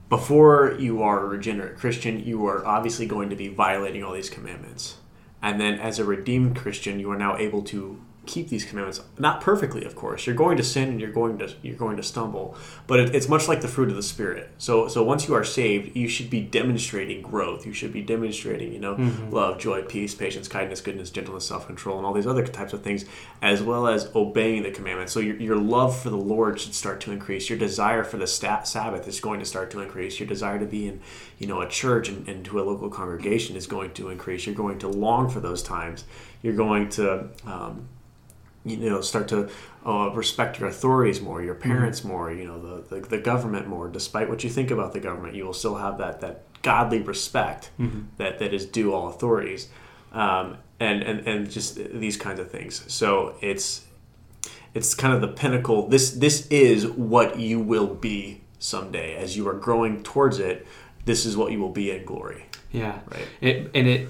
[0.10, 4.30] before you are a regenerate Christian, you are obviously going to be violating all these
[4.30, 4.98] commandments.
[5.42, 9.42] And then as a redeemed Christian, you are now able to keep these commandments not
[9.42, 10.26] perfectly of course.
[10.26, 12.56] You're going to sin and you're going to you're going to stumble
[12.88, 14.52] but it, it's much like the fruit of the spirit.
[14.58, 17.65] So so once you are saved you should be demonstrating growth.
[17.65, 18.96] You should be demonstrating you know
[19.32, 23.06] love joy peace patience kindness goodness gentleness self-control and all these other types of things
[23.42, 25.12] as well as obeying the commandments.
[25.12, 27.50] So your, your love for the lord should start to increase.
[27.50, 30.20] Your desire for the stat sabbath is going to start to increase.
[30.20, 31.02] Your desire to be in
[31.39, 34.46] you know a church and, and to a local congregation is going to increase.
[34.46, 36.06] You're going to long for those times.
[36.42, 37.88] You're going to um,
[38.65, 39.50] you know start to
[39.86, 43.88] uh, respect your authorities more your parents more you know the, the, the government more.
[43.88, 47.72] Despite what you think about the government you will still have that that godly respect
[48.17, 49.69] that that is due all authorities.
[50.12, 52.84] Um, and, and and just these kinds of things.
[52.91, 53.86] So it's
[54.74, 55.88] it's kind of the pinnacle.
[55.88, 59.15] This this is what you will be someday.
[59.15, 60.65] As you are growing towards it
[61.10, 62.45] this is what you will be in glory.
[62.72, 63.00] Yeah.
[63.12, 63.28] Right.
[63.41, 64.10] It, and it,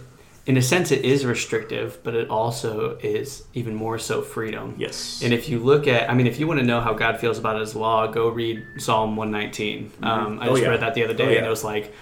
[0.49, 4.73] in a sense, it is restrictive, but it also is even more so freedom.
[4.77, 7.19] yes And if you look at, I mean, if you want to know how God
[7.19, 9.91] feels about His law, go read Psalm 119.
[10.01, 10.69] Um, I Oh, just yeah.
[10.69, 11.37] read that the other day, Oh, yeah.
[11.37, 11.93] and it was like,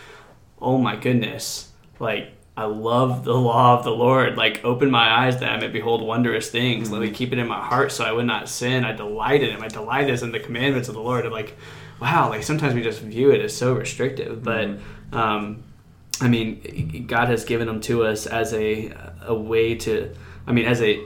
[0.62, 4.38] oh my goodness, like I love the law of the Lord.
[4.38, 6.90] Like open my eyes that I may behold wondrous things.
[6.90, 8.86] Let me keep it in my heart so I would not sin.
[8.86, 9.62] I delight in Him.
[9.62, 11.26] I delight is in the commandments of the Lord.
[11.26, 11.58] I'm like,
[12.02, 12.30] wow.
[12.30, 14.70] Like sometimes we just view it as so restrictive, but.
[15.12, 15.64] Um,
[16.20, 20.66] I mean, God has given them to us as a a way to, I mean,
[20.66, 21.00] as a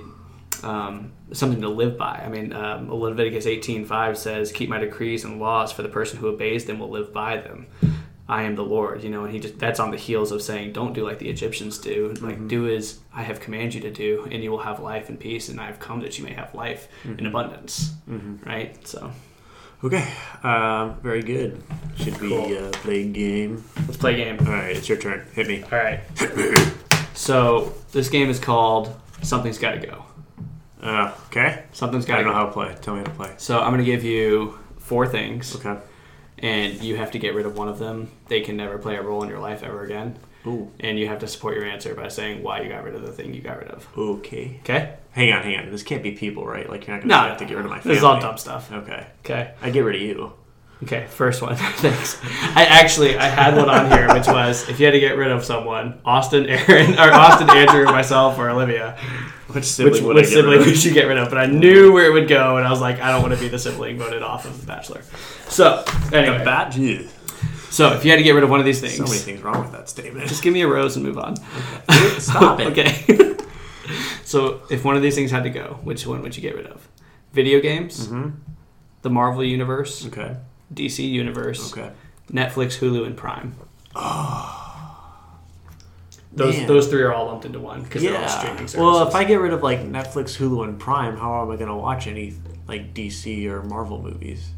[0.64, 2.22] um, something to live by.
[2.26, 6.20] I mean, um, Leviticus eighteen five says, "Keep my decrees and laws, for the person
[6.20, 7.68] who obeys them will live by them."
[8.30, 10.72] I am the Lord, you know, and he just that's on the heels of saying,
[10.72, 12.14] "Don't do like the Egyptians do.
[12.22, 15.20] Like, do as I have commanded you to do, and you will have life and
[15.20, 15.50] peace.
[15.50, 17.92] And I have come that you may have life in abundance."
[18.46, 18.88] Right.
[18.88, 19.12] So
[19.84, 20.08] okay
[20.44, 21.62] um, very good
[21.96, 22.58] should we Cool.
[22.68, 24.48] uh, play a game let's play a game.
[24.48, 26.00] all right it's your turn hit me All right.
[27.14, 30.06] so this game is called Something's Got to Go.
[30.82, 32.76] uh, okay Something's got to don't know how to play.
[32.82, 33.34] Tell me how to play.
[33.38, 35.80] So I'm going to give you four things, Okay.
[36.40, 38.10] and you have to get rid of one of them.
[38.28, 40.18] They can never play a role in your life ever again.
[40.46, 40.72] Ooh.
[40.80, 43.12] And you have to support your answer by saying why you got rid of the
[43.12, 43.88] thing you got rid of.
[43.98, 44.60] Okay.
[44.62, 44.96] Okay?
[45.12, 45.72] Hang on, hang on.
[45.72, 46.70] This can't be people, right?
[46.70, 47.96] Like you're not gonna no, have to get rid of my Family.
[47.96, 48.72] This is all dumb stuff.
[48.72, 49.08] Okay.
[49.24, 49.54] Okay.
[49.62, 50.34] I get rid of you.
[50.84, 51.56] Okay, first one.
[51.58, 52.20] Thanks.
[52.56, 55.32] I actually I had one on here, which was if you had to get rid
[55.32, 58.98] of someone, Austin, Aaron, or Austin, Andrew, myself, or Olivia,
[59.50, 60.66] Which sibling which, would which sibling rid of?
[60.66, 61.30] would you get rid of?
[61.30, 63.40] But I knew where it would go, and I was like, I don't want to
[63.40, 65.04] be the sibling voted off of The Bachelor.
[65.50, 66.74] So anyway, Bat.
[67.72, 67.74] Ugh.
[67.74, 69.42] so if you had to get rid of one of these things, So many things
[69.42, 70.28] wrong with that statement.
[70.28, 71.36] just give me a rose and move on.
[72.20, 72.68] Stop it.
[72.68, 73.36] okay.
[74.24, 76.68] so if one of these things had to go, which one would you get rid
[76.68, 76.88] of?
[77.34, 78.34] Video games, Mhm.
[79.04, 80.36] the Marvel Universe, Okay.
[80.74, 81.92] DC Universe, Okay.
[82.32, 83.56] Netflix, Hulu, and Prime.
[86.34, 86.68] Those Man.
[86.68, 88.80] those three are all lumped into one because they're all streaming services.
[88.80, 91.76] Well, if I get rid of like Netflix, Hulu, and Prime, how am I gonna
[91.78, 92.36] watch any
[92.70, 94.50] like DC or Marvel movies?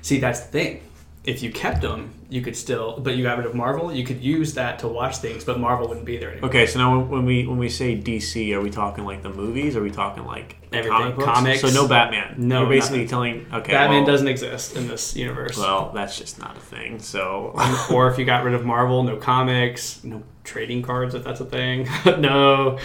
[0.00, 0.80] see that's the thing.
[1.24, 3.92] If you kept them, you could still, but you got rid of Marvel.
[3.92, 6.50] You could use that to watch things, but Marvel wouldn't be there anymore.
[6.50, 9.76] Okay, so now when- we when we say DC, are we talking like the movies?
[9.76, 10.90] Are we talking like Everything.
[10.90, 11.24] comic books?
[11.26, 11.60] Comics.
[11.62, 12.34] So no Batman.
[12.36, 13.08] No, You're basically nothing.
[13.08, 13.72] telling okay.
[13.72, 15.56] Batman well, doesn't exist in this universe.
[15.56, 16.98] Well, that's just not a thing.
[16.98, 21.24] So um, or if you got rid of Marvel, no comics, no trading cards if
[21.24, 21.88] that's a thing.
[22.04, 22.78] no,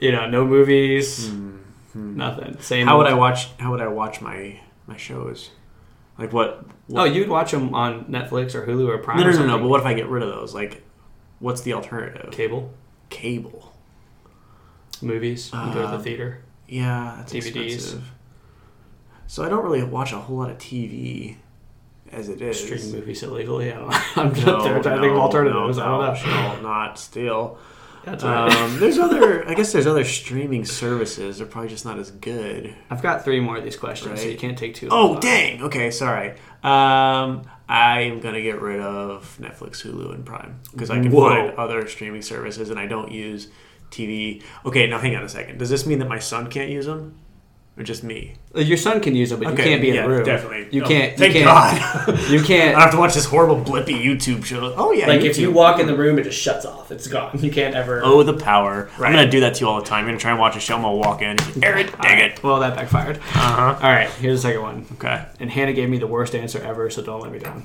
[0.00, 2.16] you know, no movies, mm-hmm.
[2.16, 2.60] nothing.
[2.60, 2.86] Same.
[2.86, 3.48] How would I watch?
[3.58, 5.50] How would I watch my my shows?
[6.18, 6.64] Like what?
[6.94, 9.20] Oh, you'd watch them on Netflix or Hulu or Prime.
[9.20, 9.58] no, or no, no, no.
[9.58, 10.54] But what if I get rid of those?
[10.54, 10.82] Like,
[11.38, 12.30] what's the alternative?
[12.32, 12.72] Cable
[13.08, 13.72] Cable.
[15.00, 15.50] movies.
[15.52, 16.42] You go to the Um, theater.
[16.66, 17.74] Yeah, that's DVDs.
[17.74, 18.10] expensive.
[19.26, 21.36] So I don't really watch a whole lot of TV
[22.10, 22.58] as it is.
[22.62, 23.72] Streaming movies illegally.
[23.72, 23.96] I don't know.
[24.16, 25.76] I'm just No, there trying to think of alternatives.
[25.78, 26.30] No, I don't know.
[26.30, 27.58] no, no, not still.
[28.10, 28.50] That's right.
[28.52, 29.48] Um, there's other.
[29.48, 31.38] I guess there's other streaming services.
[31.38, 32.74] They're probably just not as good.
[32.90, 34.32] I've got three more of these questions, so Right.
[34.32, 34.88] you can't take too.
[34.90, 35.20] Oh long.
[35.20, 35.62] dang!
[35.62, 36.30] Okay, sorry.
[36.62, 41.28] Um, I'm gonna get rid of Netflix, Hulu, and Prime because I can Whoa.
[41.28, 43.48] find other streaming services, and I don't use
[43.90, 44.42] TV.
[44.66, 45.58] Okay, now hang on a second.
[45.58, 47.18] Does this mean that my son can't use them,
[47.78, 48.34] or just me?
[48.54, 50.24] Your son can use it, but Okay, you can't be in yeah, the room.
[50.24, 50.68] definitely.
[50.76, 51.16] You Oh, can't.
[51.16, 52.30] thank you can't, God.
[52.30, 52.72] You can't.
[52.72, 54.74] don't have to watch this horrible Blippi YouTube show.
[54.76, 56.90] Oh yeah, Like if you walk in the room, it just shuts off.
[56.90, 57.38] It's gone.
[57.42, 58.00] You can't ever.
[58.04, 58.90] Oh, the power!
[58.98, 59.08] Right.
[59.08, 60.00] I'm gonna do that to you all the time.
[60.00, 60.74] I'm gonna try and watch a show.
[60.76, 61.36] I'm gonna walk in.
[61.64, 62.42] Aaron, dang it!
[62.42, 63.18] Well, that backfired.
[63.18, 63.78] Uh huh.
[63.80, 64.86] All right, here's the second one.
[64.94, 65.24] Okay.
[65.40, 67.62] And Hannah gave me the worst answer ever, so don't let me down.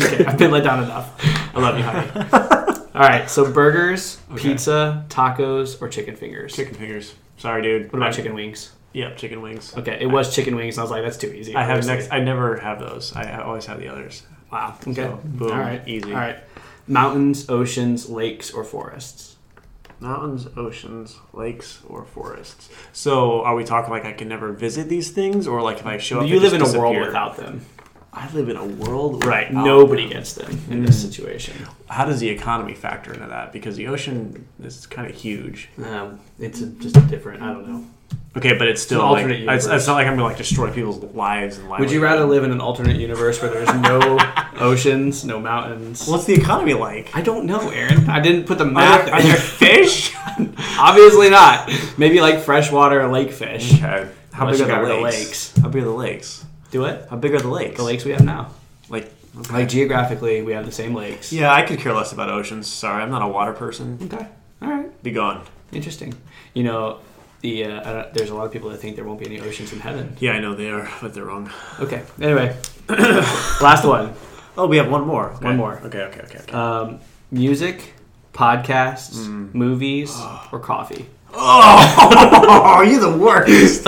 [0.00, 1.12] okay, I've been let down enough.
[1.54, 2.84] I love you, honey.
[2.94, 6.54] All right, so burgers, pizza, tacos, or chicken fingers.
[6.54, 7.14] Chicken fingers.
[7.36, 7.92] Sorry, dude.
[7.92, 8.72] What about I- chicken wings?
[8.92, 9.76] Yep, chicken wings.
[9.76, 11.54] Okay, it was chicken wings, and I was like, that's too easy.
[11.54, 11.94] I have obviously.
[11.94, 12.12] next.
[12.12, 13.14] I never have those.
[13.14, 14.22] I, always have the others.
[14.50, 14.76] Wow.
[14.80, 14.94] Okay.
[14.94, 15.86] So, boom, All right.
[15.86, 16.10] easy.
[16.12, 16.38] All right.
[16.86, 19.36] Mountains, oceans, lakes, or forests.
[20.00, 22.70] Mountains, oceans, lakes, or forests.
[22.92, 25.98] So, are we talking like I can never visit these things, or like if I
[25.98, 27.66] show up, you live in a world without them.
[28.10, 29.52] I live in a world Right.
[29.52, 30.12] Nobody them.
[30.12, 31.54] gets them in this situation.
[31.88, 33.52] How does the economy factor into that?
[33.52, 35.68] Because the ocean is kind of huge.
[35.84, 37.42] Um, it's a, just a different.
[37.42, 37.84] I don't know.
[38.36, 39.66] Okay, but it's still an like alternate it's, universe.
[39.66, 41.80] it's not like I'm gonna like destroy people's lives and lives.
[41.80, 44.18] Would you rather live in an alternate universe where there's no
[44.60, 46.06] oceans, no mountains?
[46.06, 47.14] What's the economy like?
[47.16, 48.08] I don't know, Aaron.
[48.08, 49.06] I didn't put the Are math.
[49.06, 50.14] there, are there fish?
[50.78, 51.70] Obviously not.
[51.96, 53.74] Maybe like freshwater lake fish.
[53.74, 54.08] okay.
[54.32, 55.16] How Unless big you are the rid lakes?
[55.26, 55.58] lakes.
[55.58, 56.44] How big are the lakes?
[56.70, 57.06] Do it.
[57.10, 57.76] How big are the lakes?
[57.76, 58.50] The lakes we have now.
[58.88, 59.52] Like, okay.
[59.54, 61.32] Like geographically, we have the same lakes.
[61.32, 62.66] yeah, I could care less about oceans.
[62.68, 63.98] Sorry, I'm not a water person.
[64.02, 64.26] Okay.
[64.62, 65.02] All right.
[65.02, 65.44] Be gone.
[65.72, 66.14] Interesting.
[66.54, 66.98] You know,
[67.40, 69.72] the uh, don't, there's a lot of people that think there won't be any oceans
[69.72, 70.16] in heaven.
[70.20, 71.50] Yeah, I know they are, but they're wrong.
[71.78, 72.02] Okay.
[72.20, 72.56] Anyway,
[72.88, 74.14] last one.
[74.56, 75.30] Oh, we have one more.
[75.32, 75.44] Okay.
[75.44, 75.80] One more.
[75.84, 76.38] Okay, okay, okay.
[76.38, 76.52] okay.
[76.52, 76.98] Um,
[77.30, 77.94] music,
[78.32, 80.10] podcasts, movies,
[80.50, 81.06] or coffee.
[81.32, 83.86] Oh, you're the worst.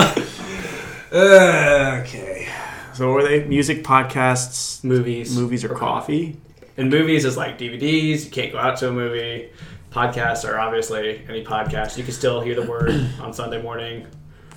[1.11, 2.47] Uh, okay.
[2.93, 6.37] So, were they music, podcasts, Movies, movies, or coffee?
[6.77, 8.25] And movies is like DVDs.
[8.25, 9.49] You can't go out to a movie.
[9.91, 11.97] Podcasts are obviously any podcast.
[11.97, 14.07] You can still hear the word on Sunday morning,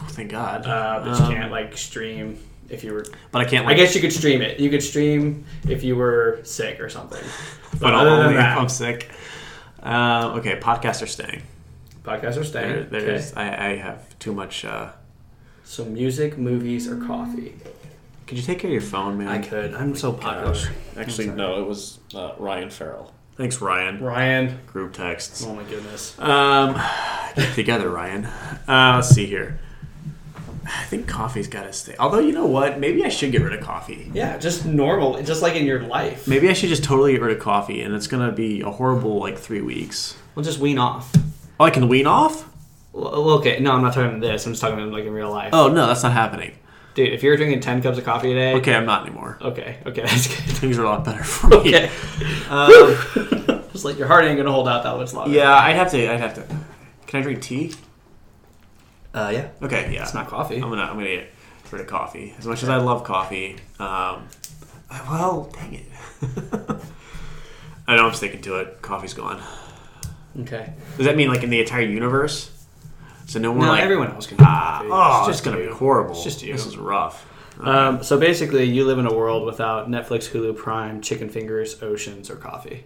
[0.01, 0.67] Oh, thank God.
[0.67, 3.05] uh, but you Um, can't like stream if you were.
[3.33, 3.67] But I can't.
[3.67, 4.61] I guess you could stream it.
[4.61, 7.23] You could stream if you were sick or something.
[7.75, 9.11] But, but other only than if that, I'm sick.
[9.83, 11.43] Uh, okay, podcasts are staying.
[12.05, 12.89] podcasts are staying.
[12.89, 13.41] There, there's, Okay.
[13.43, 14.65] I, I have too much.
[14.65, 14.93] Uh,
[15.65, 17.57] So music, movies, or coffee.
[18.29, 19.27] could you take care of your phone, man?
[19.27, 19.75] I could.
[19.75, 20.53] I'm so popular.
[20.55, 20.69] Gosh.
[20.97, 23.13] Actually, no, it was uh, Ryan Farrell.
[23.37, 24.03] Thanks, Ryan.
[24.03, 24.61] Ryan.
[24.67, 25.45] Group texts.
[25.47, 26.19] Oh my goodness.
[26.21, 26.75] Um,
[27.35, 28.27] get together, Ryan.
[28.27, 29.59] Uh, let's see here.
[30.67, 31.95] I think coffee's got to stay.
[31.99, 32.79] Although, you know what?
[32.79, 34.11] Maybe I should get rid of coffee.
[34.15, 36.27] Yeah, just normal, just like in your life.
[36.27, 39.19] Maybe I should just totally get rid of coffee, and it's gonna be a horrible
[39.19, 40.17] like three weeks.
[40.35, 41.13] We'll just wean off.
[41.61, 42.49] Oh, I can wean off?
[42.93, 44.47] Well, okay, no, I'm not talking about this.
[44.47, 45.51] I'm just talking about like in real life.
[45.53, 46.53] Oh no, that's not happening.
[46.95, 48.55] Dude, if you're drinking 10 cups of coffee a day.
[48.55, 49.37] Okay, I'm not anymore.
[49.41, 50.57] Okay, okay, that's good.
[50.57, 51.57] Things are a lot better for me.
[51.57, 51.91] Okay.
[52.49, 52.71] Um,
[53.73, 55.35] just like your heart ain't gonna hold out that much longer.
[55.35, 56.13] yeah, I'd have to.
[56.13, 56.47] I'd have to.
[57.07, 57.73] Can I drink tea?
[59.13, 59.49] Uh, yeah.
[59.63, 60.03] Okay, yeah.
[60.03, 60.57] It's not coffee.
[60.57, 60.83] I'm gonna.
[60.83, 61.31] I'm gonna get
[61.71, 62.35] rid of coffee.
[62.39, 64.29] As much as I love coffee, um,
[64.91, 65.87] well, dang it.
[67.89, 68.81] I know I'm sticking to it.
[68.83, 69.43] Coffee's gone.
[70.41, 70.73] Okay.
[70.97, 72.51] Does that mean like in the entire universe?
[73.27, 75.69] So no one No, like everyone else can ah, oh, It's just gonna you.
[75.69, 76.13] be horrible.
[76.13, 76.53] It's just you.
[76.53, 77.27] This is rough.
[77.61, 82.29] Um, so basically, you live in a world without Netflix, Hulu, Prime, chicken fingers, oceans,
[82.29, 82.85] or coffee.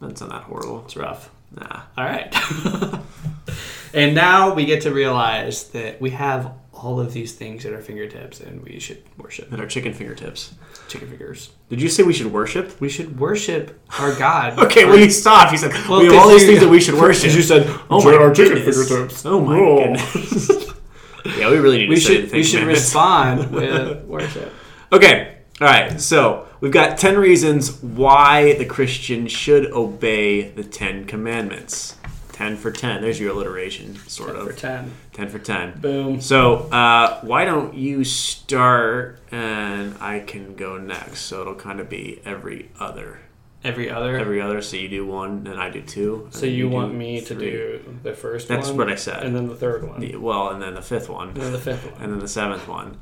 [0.00, 0.84] That's not that horrible.
[0.84, 1.30] It's rough.
[1.54, 1.82] Nah.
[1.96, 2.34] All right.
[3.94, 7.80] and now we get to realize that we have all of these things at our
[7.80, 10.54] fingertips, and we should worship And our chicken fingertips.
[10.88, 11.50] chicken fingers.
[11.70, 12.80] Did you say we should worship?
[12.80, 14.58] We should worship our God.
[14.66, 15.52] Okay, well you stopped.
[15.52, 17.32] You said Well, we have all 'cause these you- things that we should worship.
[17.34, 18.76] you said, "Oh my our chicken goodness.
[18.88, 19.76] fingertips." Oh my Whoa.
[19.84, 20.72] goodness.
[21.38, 22.82] yeah, we really need we to study should the we should Commandments.
[22.82, 24.52] respond with worship.
[24.92, 25.32] Okay.
[25.60, 25.98] All right.
[26.00, 31.96] So we've got ten reasons why the Christian should obey the Ten Commandments.
[32.36, 33.00] Ten for ten.
[33.00, 34.56] There's your alliteration, sort For of.
[34.58, 34.90] ten.
[35.10, 35.80] for Ten 10 for ten.
[35.80, 36.20] Boom.
[36.20, 41.20] So uh, why don't you start and I can go next?
[41.20, 43.20] So it'll kind of be every other,
[43.64, 44.18] Every other.
[44.18, 44.60] every other.
[44.60, 46.28] So you do one, and I do two.
[46.30, 48.76] so then you, want me to do the first That's one?
[48.76, 49.22] what I said.
[49.22, 50.00] And then the third one.
[50.00, 52.02] The- well, and then the fifth one, And then the fifth one.
[52.02, 52.98] and then the seventh one.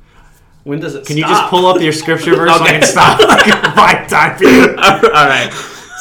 [0.63, 2.79] When does it Can you just pull up your scripture verse so I Okay.
[2.79, 4.79] can stop like, my time period?
[4.79, 5.53] All right.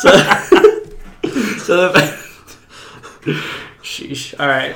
[0.01, 0.11] So,
[1.57, 2.22] so the,
[3.81, 4.39] sheesh.
[4.39, 4.75] All right.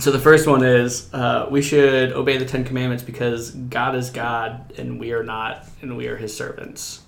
[0.00, 4.10] So the first one is uh, we should obey the Ten Commandments because God is
[4.10, 7.02] God and we are not, and we are His servants.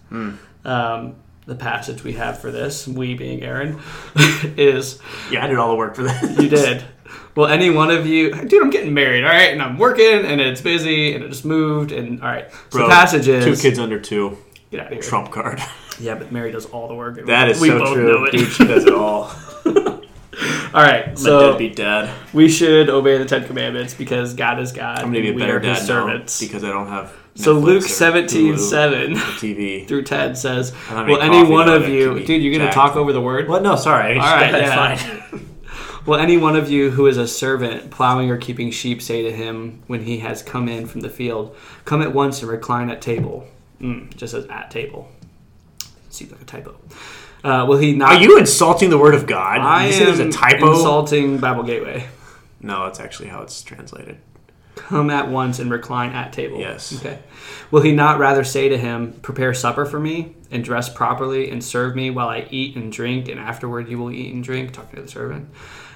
[0.64, 1.16] Um,
[1.46, 3.80] the passage we have for this, we being Aaron,
[4.56, 6.22] is Yeah, I did all the work for that.
[6.42, 6.84] you did.
[7.34, 10.40] Well, any one of you, dude, I'm getting married, all right, and I'm working, and
[10.40, 12.50] it's busy, and it just moved, and all right.
[12.50, 14.38] So Bro, the passage is Two kids under two.
[14.70, 15.02] Get out of here.
[15.02, 15.60] Trump card.
[16.00, 17.24] Yeah, but Mary does all the work.
[17.26, 18.12] That is we so both true.
[18.12, 18.32] know it.
[18.32, 19.30] Dude, she does it all.
[20.74, 22.14] All right, I'm so a deadbeat dad.
[22.34, 24.98] we should obey the Ten Commandments because God is God.
[24.98, 26.38] I'm gonna be a better dad now servants.
[26.40, 27.12] because I don't have.
[27.34, 29.88] so Netflix Luke or 17, Hulu 7 TV.
[29.88, 33.20] through 10 says, Will any one of you, dude, you're going to talk over the
[33.20, 33.48] word?
[33.48, 33.62] What?
[33.62, 34.14] No, sorry.
[34.18, 35.30] All right, That's yeah.
[35.30, 35.46] fine.
[36.06, 39.32] Will any one of you who is a servant plowing or keeping sheep say to
[39.32, 43.00] him when he has come in from the field, Come at once and recline at
[43.00, 43.48] table?
[43.80, 45.10] Mm, just says at table.
[46.10, 46.76] Seems like a typo.
[47.46, 48.14] Uh, will he not?
[48.14, 49.60] Are you insulting the word of God?
[49.60, 50.72] I you am there's a typo.
[50.72, 52.08] insulting Bible Gateway.
[52.60, 54.18] no, that's actually how it's translated.
[54.74, 56.58] Come at once and recline at table.
[56.58, 56.96] Yes.
[56.98, 57.20] Okay.
[57.70, 61.62] Will he not rather say to him, Prepare supper for me, and dress properly, and
[61.62, 64.72] serve me while I eat and drink, and afterward you will eat and drink?
[64.72, 65.48] Talking to the servant.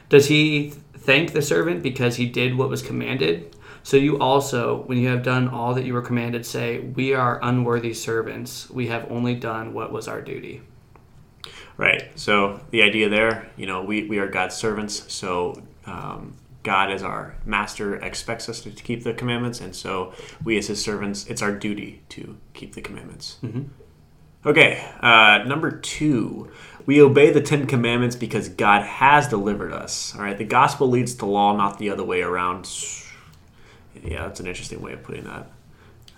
[0.08, 3.56] Does he thank the servant because he did what was commanded?
[3.82, 7.40] So you also, when you have done all that you were commanded, say, We are
[7.42, 8.70] unworthy servants.
[8.70, 10.62] We have only done what was our duty.
[11.80, 12.18] Right.
[12.18, 15.10] So the idea there, you know, we, we are God's servants.
[15.10, 19.62] So um, God, as our master, expects us to keep the commandments.
[19.62, 20.12] And so
[20.44, 23.38] we, as his servants, it's our duty to keep the commandments.
[24.44, 24.86] Okay.
[25.00, 26.50] Uh, number two,
[26.84, 30.14] we obey the Ten Commandments because God has delivered us.
[30.14, 30.36] All right.
[30.36, 32.68] The gospel leads to law, not the other way around.
[34.02, 35.50] Yeah, that's an interesting way of putting that.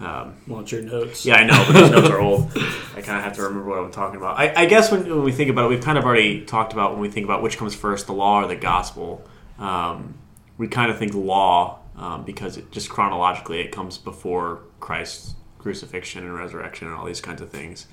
[0.01, 1.25] Um, Want your notes?
[1.25, 2.51] yeah, I know, but those notes are old.
[2.97, 4.39] I kind of have to remember what I'm talking about.
[4.39, 6.93] I, I guess when, when we think about it, we've kind of already talked about
[6.93, 9.25] when we think about which comes first, the law or the gospel.
[9.59, 10.15] Um,
[10.59, 16.25] we kind of think law um, because it just chronologically it comes before Christ's crucifixion
[16.25, 17.87] and resurrection and all these kinds of things.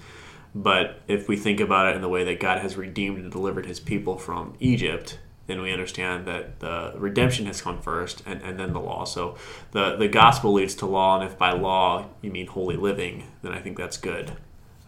[0.56, 3.68] But if we think about it in the way that God has redeemed and delivered
[3.68, 5.20] his people from Egypt,
[5.50, 9.04] then we understand that the redemption has come first and, and then the law.
[9.04, 9.36] So
[9.72, 13.52] the, the gospel leads to law, and if by law you mean holy living, then
[13.52, 14.34] I think that's good.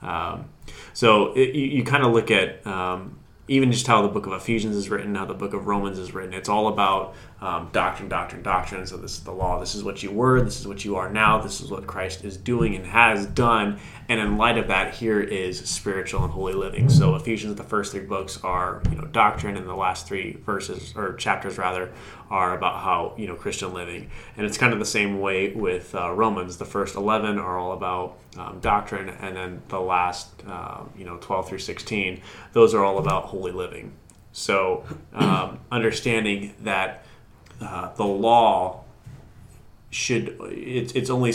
[0.01, 0.45] Um,
[0.93, 4.33] so it, you, you kind of look at um, even just how the book of
[4.33, 6.33] Ephesians is written, how the book of Romans is written.
[6.33, 8.85] It's all about um, doctrine, doctrine, doctrine.
[8.85, 9.59] So this is the law.
[9.59, 10.41] This is what you were.
[10.41, 11.41] This is what you are now.
[11.41, 13.79] This is what Christ is doing and has done.
[14.07, 16.87] And in light of that, here is spiritual and holy living.
[16.87, 20.93] So Ephesians, the first three books are you know doctrine, and the last three verses
[20.95, 21.91] or chapters rather
[22.29, 24.11] are about how you know Christian living.
[24.37, 26.57] And it's kind of the same way with uh, Romans.
[26.57, 31.17] The first eleven are all about um, doctrine, and then the last um, you know
[31.17, 32.21] twelve through sixteen,
[32.53, 33.93] those are all about holy living.
[34.31, 37.05] So um, understanding that
[37.61, 38.83] uh, the law
[39.89, 41.31] should it's it's only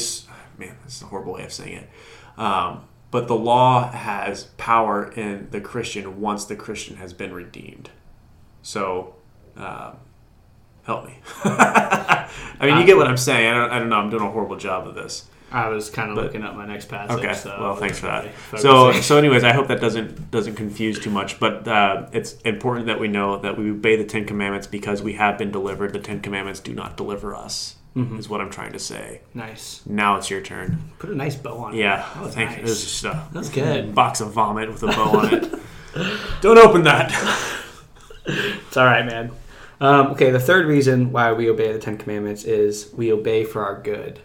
[0.59, 1.91] man this is a horrible way of saying it.
[2.39, 7.91] Um, but the law has power in the christian once the christian has been redeemed.
[8.63, 9.15] So
[9.57, 9.97] um,
[10.83, 11.19] help me.
[11.45, 12.29] I
[12.61, 13.53] mean you get what i'm saying.
[13.53, 13.97] I don't, I don't know.
[13.97, 16.89] I'm doing a horrible job of this I was kind of looking up my next
[16.89, 17.17] passage.
[17.19, 17.35] Okay.
[17.35, 18.33] So well, thanks for that.
[18.59, 21.39] So, so, anyways, I hope that doesn't doesn't confuse too much.
[21.39, 25.13] But uh, it's important that we know that we obey the Ten Commandments because we
[25.15, 25.93] have been delivered.
[25.93, 27.77] The Ten Commandments do not deliver us.
[27.99, 29.23] Is what I'm trying to say.
[29.33, 29.81] nice.
[29.87, 30.93] Now it's your turn.
[30.99, 31.79] Put a nice bow on it.
[31.79, 32.07] Yeah.
[32.15, 32.57] That was thank you.
[32.59, 32.67] nice.
[32.67, 33.95] This is just a That's good.
[33.95, 35.51] box of vomit with a bow on it.
[36.43, 37.11] Don't open that.
[38.27, 39.31] It's all right, man.
[39.81, 43.65] Um, okay, the third reason why we obey the Ten Commandments is we obey for
[43.65, 44.21] our good.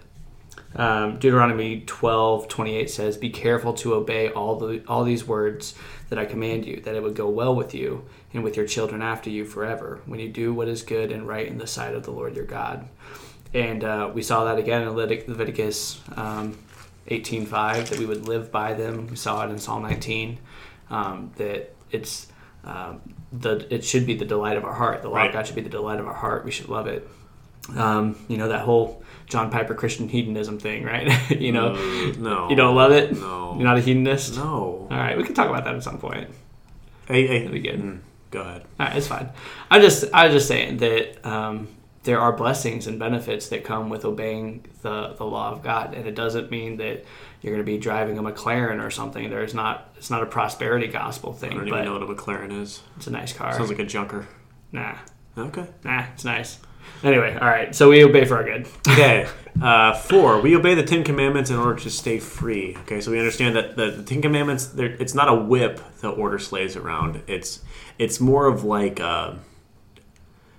[0.75, 5.75] Um, Deuteronomy twelve twenty eight says, "Be careful to obey all the all these words
[6.09, 9.01] that I command you, that it would go well with you and with your children
[9.01, 12.03] after you forever, when you do what is good and right in the sight of
[12.03, 12.87] the Lord your God."
[13.53, 16.57] And uh, we saw that again in Leviticus um,
[17.07, 19.07] eighteen five that we would live by them.
[19.07, 20.39] We saw it in Psalm nineteen
[20.89, 22.27] um, that it's
[22.63, 23.01] um,
[23.33, 25.01] the it should be the delight of our heart.
[25.01, 25.27] The law Right.
[25.27, 26.45] of God should be the delight of our heart.
[26.45, 27.09] We should love it.
[27.75, 31.09] Um, you know that whole John Piper Christian hedonism thing, right?
[31.39, 32.49] you know, Uh, no.
[32.49, 33.13] you don't love it.
[33.13, 33.53] No.
[33.55, 34.35] You're not a hedonist.
[34.35, 34.87] No.
[34.89, 36.29] All right, we can talk about that at some point.
[37.07, 37.39] Hey, hey.
[37.39, 37.79] That'd be good.
[37.81, 37.99] mm,
[38.31, 38.63] Go ahead.
[38.79, 39.29] All right, it's fine.
[39.69, 41.67] I just I was just saying that um,
[42.03, 46.07] there are blessings and benefits that come with obeying the the law of God, and
[46.07, 47.05] it doesn't mean that
[47.41, 49.29] you're going to be driving a McLaren or something.
[49.29, 51.51] There's not it's not a prosperity gospel thing.
[51.51, 52.81] I don't but even know what a McLaren is.
[52.97, 53.53] it's a nice car.
[53.53, 54.27] Sounds like a junker.
[54.71, 54.95] nah,
[55.37, 55.67] Okay.
[55.83, 56.57] nah, it's nice.
[57.03, 57.75] Anyway, all right.
[57.75, 58.67] So we obey for our good.
[58.87, 59.27] Okay.
[59.61, 62.75] Uh, four, we obey the Ten Commandments in order to stay free.
[62.81, 66.39] Okay, so we understand that the, the Ten Commandments, it's not a whip that order
[66.39, 67.21] slaves around.
[67.27, 67.61] It's
[67.99, 69.35] it's more of like uh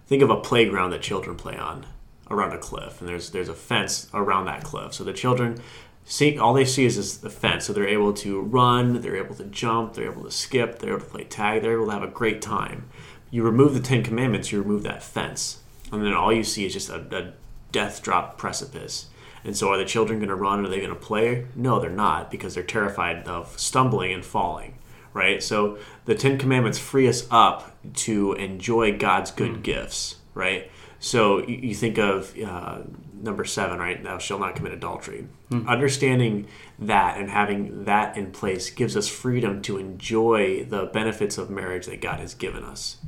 [0.07, 1.87] think of a playground that children play on
[2.31, 4.93] around a cliff, and there's there's a fence around that cliff.
[4.93, 5.61] So the children
[6.05, 9.35] see all they see is this, the fence, so they're able to run, they're able
[9.37, 12.03] to jump, they're able to skip, they're able to play tag, they're able to have
[12.03, 12.89] a great time.
[13.31, 15.62] You remove the Ten Commandments, you remove that fence,
[15.93, 17.33] and then all you see is just a, a
[17.71, 19.07] death drop precipice.
[19.45, 20.65] And so, are the children going to run?
[20.65, 21.47] Are they going to play?
[21.55, 24.79] No, they're not because they're terrified of stumbling and falling,
[25.13, 25.43] right?
[25.43, 30.71] So, the Ten Commandments free us up to enjoy God's good gifts, right?
[31.01, 32.83] So, you, you think of uh,
[33.21, 34.03] number seven, right?
[34.03, 35.27] Thou shalt not commit adultery.
[35.67, 36.47] Understanding
[36.79, 41.87] that and having that in place gives us freedom to enjoy the benefits of marriage
[41.87, 42.99] that God has given us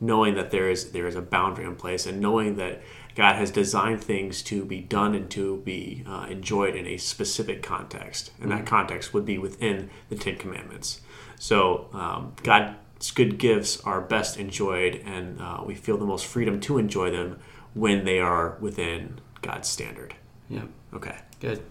[0.00, 2.80] knowing that there is there is a boundary in place and knowing that
[3.16, 7.62] God has designed things to be done and to be uh, enjoyed in a specific
[7.62, 11.00] context, and that context would be within the Ten Commandments.
[11.38, 16.60] So um, God's good gifts are best enjoyed, and uh, we feel the most freedom
[16.60, 17.38] to enjoy them
[17.74, 20.14] when they are within God's standard.
[20.48, 20.64] Yeah.
[20.94, 21.16] Okay.
[21.40, 21.62] Good,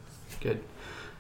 [0.41, 0.63] good.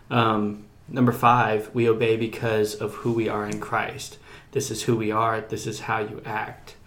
[0.09, 4.17] Um, number five, we obey because of who we are in Christ.
[4.55, 5.41] This is who we are.
[5.41, 6.77] This is how you act.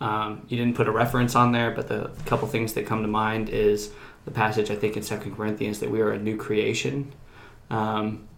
[0.00, 3.08] Um, you didn't put a reference on there, but the couple things that come to
[3.08, 3.90] mind is
[4.26, 7.12] the passage I think in Second Corinthians that we are a new creation.
[7.68, 8.28] Um,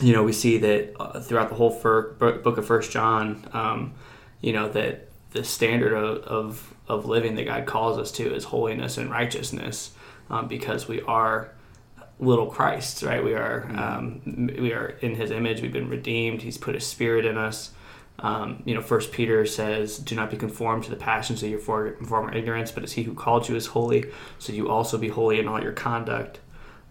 [0.00, 3.94] you know, we see that uh, throughout the whole fir- book of First John, um,
[4.40, 8.42] you know that the standard of, of, of living that God calls us to is
[8.42, 9.92] holiness and righteousness,
[10.30, 11.52] um, because we are
[12.18, 13.22] little Christ, right?
[13.22, 15.62] We are um, we are in His image.
[15.62, 16.42] We've been redeemed.
[16.42, 17.70] He's put His Spirit in us.
[18.18, 21.58] Um, you know, First Peter says, "Do not be conformed to the passions of your
[21.58, 24.04] former ignorance, but as He who called you is holy,
[24.38, 26.40] so you also be holy in all your conduct."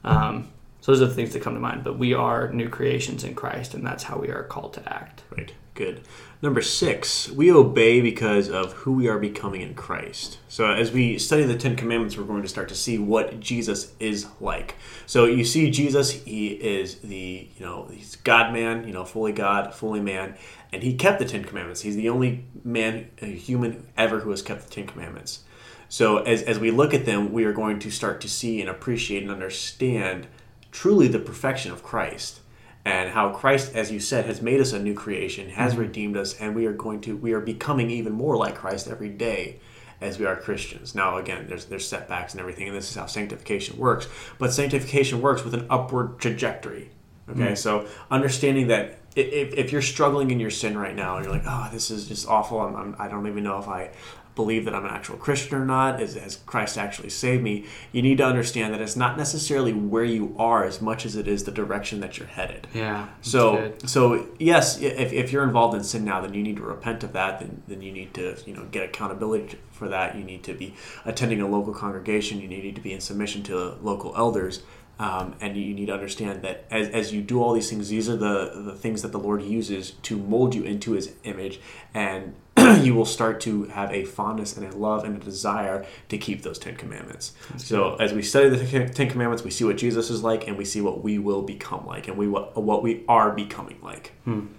[0.04, 0.50] Um,
[0.82, 1.84] so those are the things that come to mind.
[1.84, 5.24] But we are new creations in Christ, and that's how we are called to act.
[5.36, 5.54] Right.
[5.74, 6.02] Good.
[6.42, 10.38] Number six, we obey because of who we are becoming in Christ.
[10.50, 13.94] So, as we study the Ten Commandments, we're going to start to see what Jesus
[14.00, 14.76] is like.
[15.06, 19.32] So, you see, Jesus, he is the, you know, he's God man, you know, fully
[19.32, 20.36] God, fully man,
[20.74, 21.82] and he kept the Ten Commandments.
[21.82, 25.46] He's the only man, human ever who has kept the Ten Commandments.
[25.88, 28.70] So, as, as we look at them, we are going to start to see and
[28.70, 30.28] appreciate and understand
[30.72, 32.41] truly the perfection of Christ
[32.86, 35.82] and how Christ, as you said, has made us a new creation, has mm-hmm.
[35.82, 39.10] redeemed us, and we are going to we are becoming even more like Christ every
[39.10, 39.60] day
[40.00, 40.96] as we are Christians.
[40.96, 44.08] Now, again, there's there's setbacks and everything, and this is how sanctification works.
[44.40, 46.90] But sanctification works with an upward trajectory.
[47.30, 47.56] Okay, mm-hmm.
[47.56, 51.44] so understanding that if, if you're struggling in your sin right now, and you're like,
[51.46, 52.60] oh, this is just awful.
[52.60, 53.92] I'm, I'm, I do not even know if I
[54.36, 58.02] believe that I'm an actual Christian or not, has, has Christ actually saved me, you
[58.02, 61.44] need to understand that it's not necessarily where you are as much as it is
[61.44, 62.68] the direction that you're headed.
[62.74, 63.08] Yeah.
[63.22, 67.04] So so yes, if, if you're involved in sin now, then you need to repent
[67.04, 67.40] of that.
[67.40, 70.16] Then then you need to you know get accountability for that.
[70.16, 70.76] You need to be
[71.06, 72.40] attending a local congregation.
[72.40, 74.64] You need to be in submission to local elders.
[75.02, 78.08] Um, and you need to understand that as, as you do all these things, these
[78.08, 81.60] are the, the things that the Lord uses to mold you into His image,
[81.92, 82.36] and
[82.82, 86.44] you will start to have a fondness and a love and a desire to keep
[86.44, 87.34] those Ten Commandments.
[87.50, 88.02] That's so good.
[88.02, 90.82] as we study the Ten Commandments, we see what Jesus is like, and we see
[90.82, 94.12] what we will become like, and we what, what we are becoming like.
[94.26, 94.50] Hmm.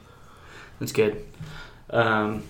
[0.81, 1.25] That's good.
[1.89, 2.43] Um,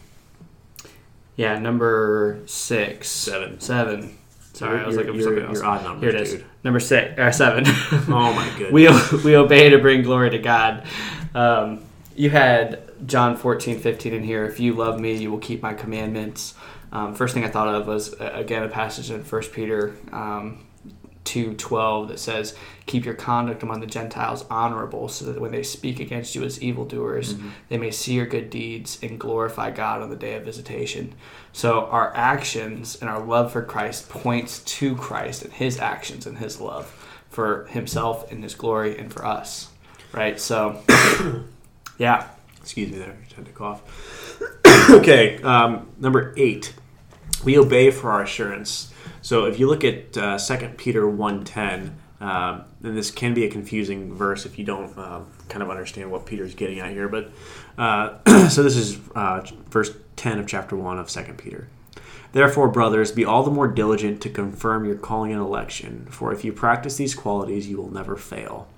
[1.37, 4.17] yeah, number six, seven, seven.
[4.55, 5.59] Sorry, you're, I was looking for something else.
[5.59, 6.33] Your odd numbers, Here it is.
[6.35, 6.45] Dude.
[6.65, 7.65] Number six, or seven.
[7.67, 9.13] oh my goodness.
[9.13, 10.85] we we obey to bring glory to God.
[11.35, 11.81] Um,
[12.15, 14.45] you had John 14, 15 in here.
[14.45, 16.55] If you love me, you will keep my commandments.
[16.93, 20.67] Um, first thing I thought of was uh, again a passage in 1 Peter um,
[21.25, 22.55] 2:12 that says,
[22.87, 26.63] "Keep your conduct among the Gentiles honorable, so that when they speak against you as
[26.63, 27.49] evildoers, mm-hmm.
[27.69, 31.15] they may see your good deeds and glorify God on the day of visitation."
[31.53, 36.39] So our actions and our love for Christ points to Christ and His actions and
[36.39, 36.87] His love
[37.31, 39.71] for Himself and His glory and for us,
[40.13, 40.41] right?
[40.41, 40.83] So,
[41.99, 42.29] yeah.
[42.61, 43.11] Excuse me, there.
[43.11, 44.41] I had to cough.
[44.91, 46.75] okay, um, number eight.
[47.45, 48.92] We obey for our assurance.
[49.23, 53.51] So if you look at uh, 2 Peter 1.10, um, and this can be a
[53.51, 57.09] confusing verse if you don't uh, kind of understand what Peter's getting at here.
[57.09, 57.33] But
[57.79, 58.19] uh,
[58.49, 61.69] so this is uh, verse 10 of chapter 1 of 2 Peter.
[62.33, 66.45] Therefore, brothers, be all the more diligent to confirm your calling and election, for if
[66.45, 68.69] you practice these qualities, you will never fail.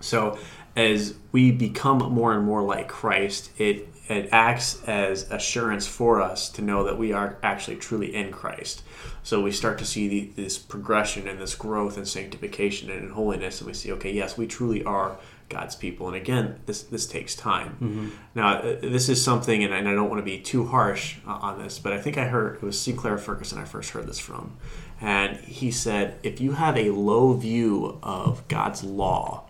[0.00, 0.38] So,
[0.76, 6.50] as we become more and more like Christ, it it acts as assurance for us
[6.50, 8.82] to know that we are actually truly in Christ.
[9.22, 13.10] So we start to see the, this progression and this growth and sanctification and in
[13.10, 15.16] holiness, and we see, okay, yes, we truly are
[15.48, 16.08] God's people.
[16.08, 17.76] And again, this this takes time.
[17.80, 18.08] Mm-hmm.
[18.34, 21.62] Now, uh, this is something, and, I don't want to be too harsh uh, on
[21.62, 24.56] this, but I think I heard it was Sinclair Ferguson I first heard this from,
[25.00, 29.44] and he said, if you have a low view of God's law,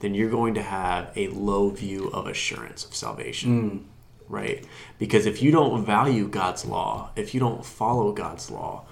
[0.00, 3.70] then you're going to have a low view of assurance of salvation.
[3.70, 3.84] Mm
[4.28, 4.64] right?
[4.98, 8.84] Because if you don't value God's law, if you don't follow God's law,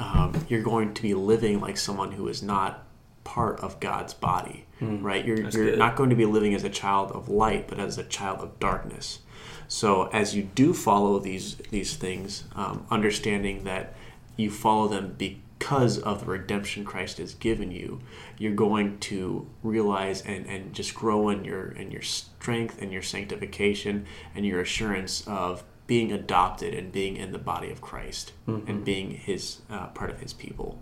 [0.00, 2.84] um, you're going to be living like someone who is not
[3.22, 5.24] part of God's body, mm, right?
[5.24, 8.04] You're, you're not going to be living as a child of light, but as a
[8.04, 9.20] child of darkness.
[9.68, 13.94] So as you do follow these these things, um, understanding that
[14.36, 18.00] you follow them because because of the redemption Christ has given you,
[18.38, 23.02] you're going to realize and, and just grow in your in your strength and your
[23.02, 28.70] sanctification and your assurance of being adopted and being in the body of Christ mm-hmm.
[28.70, 30.80] and being his uh, part of his people.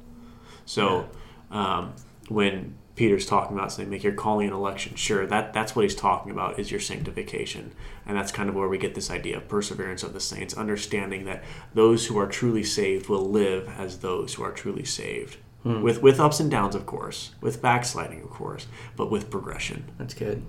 [0.67, 1.09] So
[1.51, 1.79] yeah.
[1.79, 1.95] um,
[2.29, 5.95] when Peter's talking about saying make your calling and election sure that that's what he's
[5.95, 7.73] talking about is your sanctification
[8.05, 11.25] and that's kind of where we get this idea of perseverance of the saints understanding
[11.25, 11.43] that
[11.73, 15.81] those who are truly saved will live as those who are truly saved hmm.
[15.81, 20.13] with with ups and downs of course with backsliding of course but with progression that's
[20.13, 20.45] good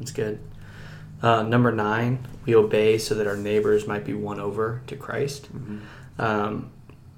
[0.00, 0.40] that's good
[1.22, 5.44] uh, number nine we obey so that our neighbors might be won over to christ
[5.54, 5.78] mm-hmm.
[6.20, 6.70] Um,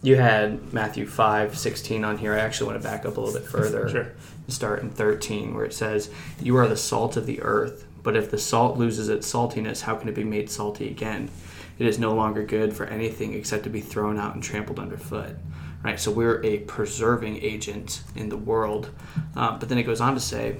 [0.02, 2.34] you had Matthew 5, 16 on here.
[2.34, 3.88] I actually want to back up a little bit further.
[3.88, 4.00] Sure.
[4.00, 8.16] and Start in 13, where it says, You are the salt of the earth, but
[8.16, 11.30] if the salt loses its saltiness, how can it be made salty again?
[11.78, 15.36] It is no longer good for anything except to be thrown out and trampled underfoot.
[15.84, 15.98] Right?
[15.98, 18.90] So we're a preserving agent in the world.
[19.36, 20.56] Uh, but then it goes on to say,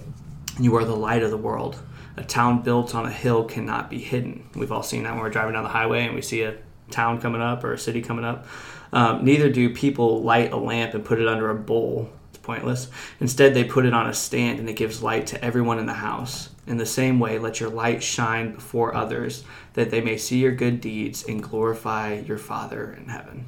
[0.61, 1.80] You are the light of the world.
[2.17, 4.49] A town built on a hill cannot be hidden.
[4.55, 6.57] We've all seen that when we're driving down the highway and we see a
[6.91, 8.47] town coming up or a city coming up.
[8.93, 12.11] Um, neither do people light a lamp and put it under a bowl.
[12.29, 12.89] It's pointless.
[13.21, 15.95] Instead, they put it on a stand and it gives light to everyone in the
[15.95, 16.51] house.
[16.67, 20.53] In the same way, let your light shine before others, that they may see your
[20.53, 23.47] good deeds and glorify your Father in heaven.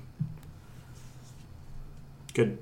[2.33, 2.59] Good.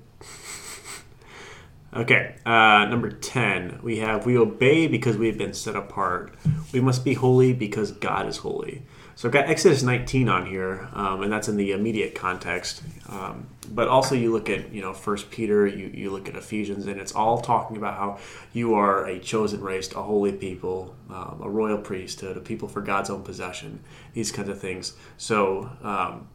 [1.94, 6.34] Okay, uh, number 10, we have we obey because we have been set apart.
[6.72, 8.82] We must be holy because God is holy.
[9.14, 12.82] So I've got Exodus 19 on here, um, and that's in the immediate context.
[13.10, 16.86] Um, but also you look at, you know, First Peter, you, you look at Ephesians,
[16.86, 18.18] and it's all talking about how
[18.54, 22.80] you are a chosen race, a holy people, um, a royal priesthood, a people for
[22.80, 23.80] God's own possession,
[24.14, 24.94] these kinds of things.
[25.18, 26.26] So um,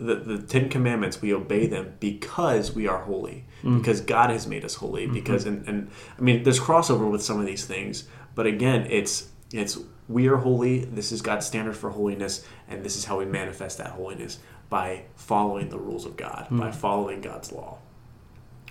[0.00, 3.78] the, the Ten Commandments, we obey them because we are holy, mm.
[3.78, 5.04] because God has made us holy.
[5.04, 5.14] Mm-hmm.
[5.14, 9.28] Because and, and I mean, there's crossover with some of these things, but again, it's
[9.52, 9.78] it's
[10.08, 10.84] we are holy.
[10.84, 14.38] This is God's standard for holiness, and this is how we manifest that holiness
[14.68, 16.74] by following the rules of God, by mm.
[16.74, 17.78] following God's law.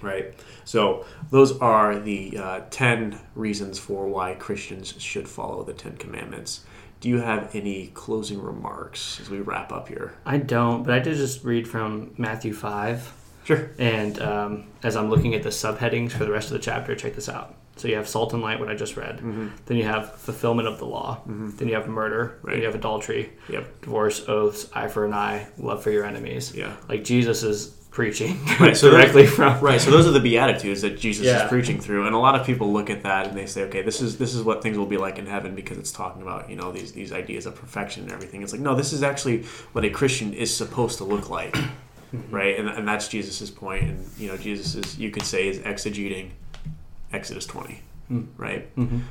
[0.01, 0.33] Right.
[0.63, 6.63] So those are the uh, ten reasons for why Christians should follow the Ten Commandments.
[7.01, 10.13] Do you have any closing remarks as we wrap up here?
[10.25, 13.13] I don't, but I did just read from Matthew 5.
[13.45, 13.69] Sure.
[13.79, 17.15] And um, as I'm looking at the subheadings for the rest of the chapter, check
[17.15, 17.55] this out.
[17.77, 19.19] So you have salt and light, what I just read.
[19.19, 19.47] Mm-hmm.
[19.65, 21.21] Then you have fulfillment of the law.
[21.25, 22.37] Then you have murder.
[22.43, 22.59] Then Right.
[22.59, 23.81] you have adultery, Yep.
[23.81, 26.53] divorce, oaths, eye for an eye, love for your enemies.
[26.53, 26.75] Yeah.
[26.89, 29.59] Like Jesus is preaching Right, so directly those- from.
[29.69, 31.43] Right, so those are the beatitudes that Jesus Yeah.
[31.43, 33.81] is preaching through, and a lot of people look at that and they say, "Okay,
[33.81, 36.49] this is this is what things will be like in heaven because it's talking about
[36.49, 39.43] you know these these ideas of perfection and everything." It's like no, this is actually
[39.73, 41.57] what a Christian is supposed to look like,
[42.31, 42.57] right?
[42.57, 46.29] And, and that's Jesus's point, and you know Jesus is you could say is exegeting
[47.11, 47.81] Exodus twenty,
[48.37, 48.63] right?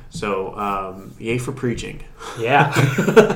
[0.09, 2.03] So um, yay for preaching.
[2.39, 2.73] Yeah.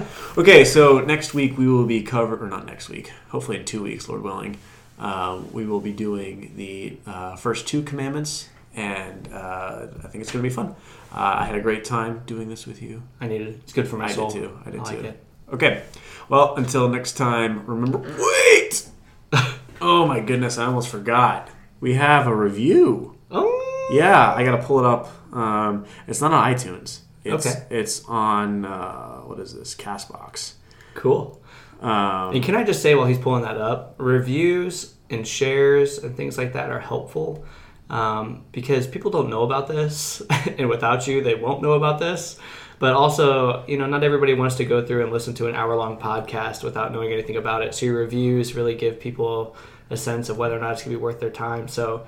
[0.35, 3.11] Okay, so next week we will be cover or not next week.
[3.29, 4.57] Hopefully in two weeks, Lord willing,
[5.03, 10.31] um, we will be doing the uh, first two commandments, and uh, I think it's
[10.31, 10.75] going to be fun.
[11.11, 13.03] Uh, I had a great time doing this with you.
[13.21, 13.59] I need it.
[13.63, 14.31] It's good for my I soul.
[14.31, 14.59] I did too.
[14.65, 15.05] I did like too.
[15.07, 15.23] it.
[15.53, 15.83] Okay,
[16.29, 17.99] well until next time, remember.
[17.99, 18.87] Wait.
[19.81, 21.49] oh my goodness, I almost forgot.
[21.79, 23.17] We have a review.
[23.29, 23.89] Oh.
[23.91, 25.11] Yeah, I gotta pull it up.
[25.35, 27.01] Um, it's not on iTunes.
[27.25, 27.65] It's, Okay.
[27.69, 29.75] It's on uh, what is this?
[29.75, 30.53] Castbox.
[30.93, 31.41] Cool.
[31.81, 36.15] Um, And can I just say while he's pulling that up, reviews and shares and
[36.15, 37.45] things like that are helpful
[37.89, 40.21] um, because people don't know about this,
[40.57, 42.39] and without you, they won't know about this.
[42.79, 45.99] But also, you know, not everybody wants to go through and listen to an hour-long
[45.99, 47.73] podcast without knowing anything about it.
[47.75, 49.55] So your reviews really give people
[49.89, 51.67] a sense of whether or not it's gonna be worth their time.
[51.67, 52.05] So,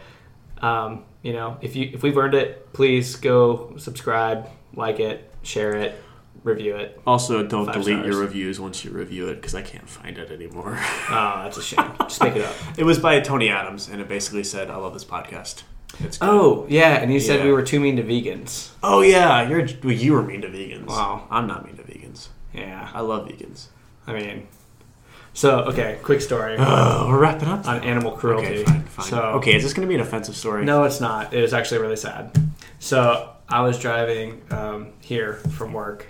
[0.61, 5.77] um, you know, if you if we've earned it, please go subscribe, like it, share
[5.77, 6.01] it,
[6.45, 7.01] review it.
[7.05, 8.07] Also, don't Five delete stars.
[8.07, 10.79] your reviews once you review it because I can't find it anymore.
[11.09, 11.91] Oh, that's a shame.
[11.99, 12.55] Just make it up.
[12.77, 15.63] it was by Tony Adams, and it basically said, "I love this podcast."
[15.99, 16.27] It's good.
[16.29, 17.45] Oh, yeah, and you said Yeah.
[17.45, 18.69] we were too mean to vegans.
[18.83, 20.87] oh yeah, you're well, you were mean to vegans.
[20.87, 21.27] Wow.
[21.29, 22.29] I'm not mean to vegans.
[22.53, 23.67] Yeah, I love vegans.
[24.07, 24.47] I mean,
[25.33, 27.67] so okay, quick story Oh, we're wrapping up.
[27.67, 28.47] on animal cruelty.
[28.47, 29.05] Okay, fine, fine.
[29.05, 30.65] So okay, is this going to be an offensive story?
[30.65, 31.33] no, it's not.
[31.33, 32.31] It was actually really sad.
[32.79, 36.07] So I was driving um, here from work,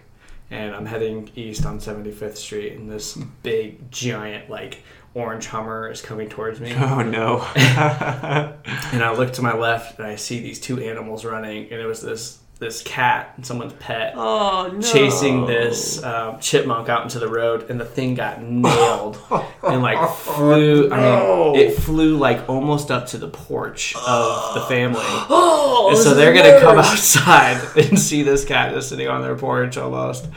[0.52, 4.84] and I'm heading east on 75th Street, and this big giant like
[5.14, 6.74] orange Hummer is coming towards me.
[6.74, 7.42] Oh no.
[7.56, 11.86] and I look to my left and I see these two animals running, and it
[11.86, 14.82] was this this cat and someone's pet oh no.
[14.82, 19.18] chasing this um, chipmunk out into the road, and the thing got nailed
[19.64, 20.90] and like flew.
[20.92, 26.14] I mean, it flew like almost up to the porch of the family, and so
[26.14, 30.28] they're gonna come outside and see this cat just sitting on their porch almost.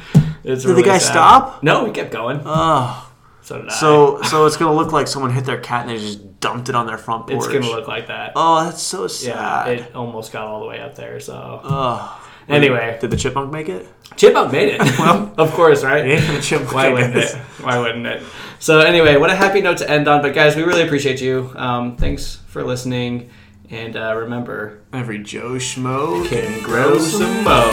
[0.44, 1.12] It's Did the guy sad.
[1.12, 1.62] stop?
[1.62, 2.40] No, we kept going.
[2.44, 3.04] Oh.
[3.42, 3.66] So.
[3.68, 6.68] So so it's going to look like someone hit their cat and they just dumped
[6.68, 7.44] it on their front porch.
[7.44, 8.32] it's gonna look like that.
[8.36, 9.68] Oh, that's so yeah, sad.
[9.68, 11.20] it almost got all the way up there.
[11.20, 12.26] So oh.
[12.48, 13.88] anyway, Did the chipmunk make it?
[14.16, 14.80] Chipmunk made it.
[14.98, 16.06] well, of course, right?
[16.06, 17.34] Yeah, chipmunk Why wouldn't it?
[17.60, 18.22] Why wouldn't it?
[18.58, 20.22] So anyway, what a happy note to end on.
[20.22, 21.52] But guys, we really appreciate you.
[21.54, 23.30] Um, thanks for listening,
[23.70, 27.70] and uh, remember, Every Joe Schmo can grow some mo.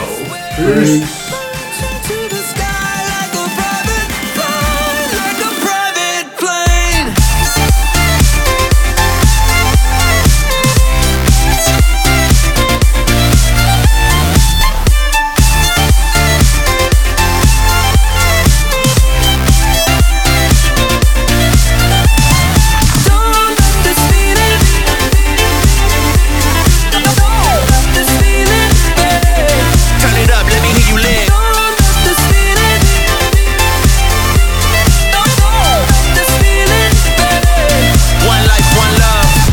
[0.56, 1.45] Peace.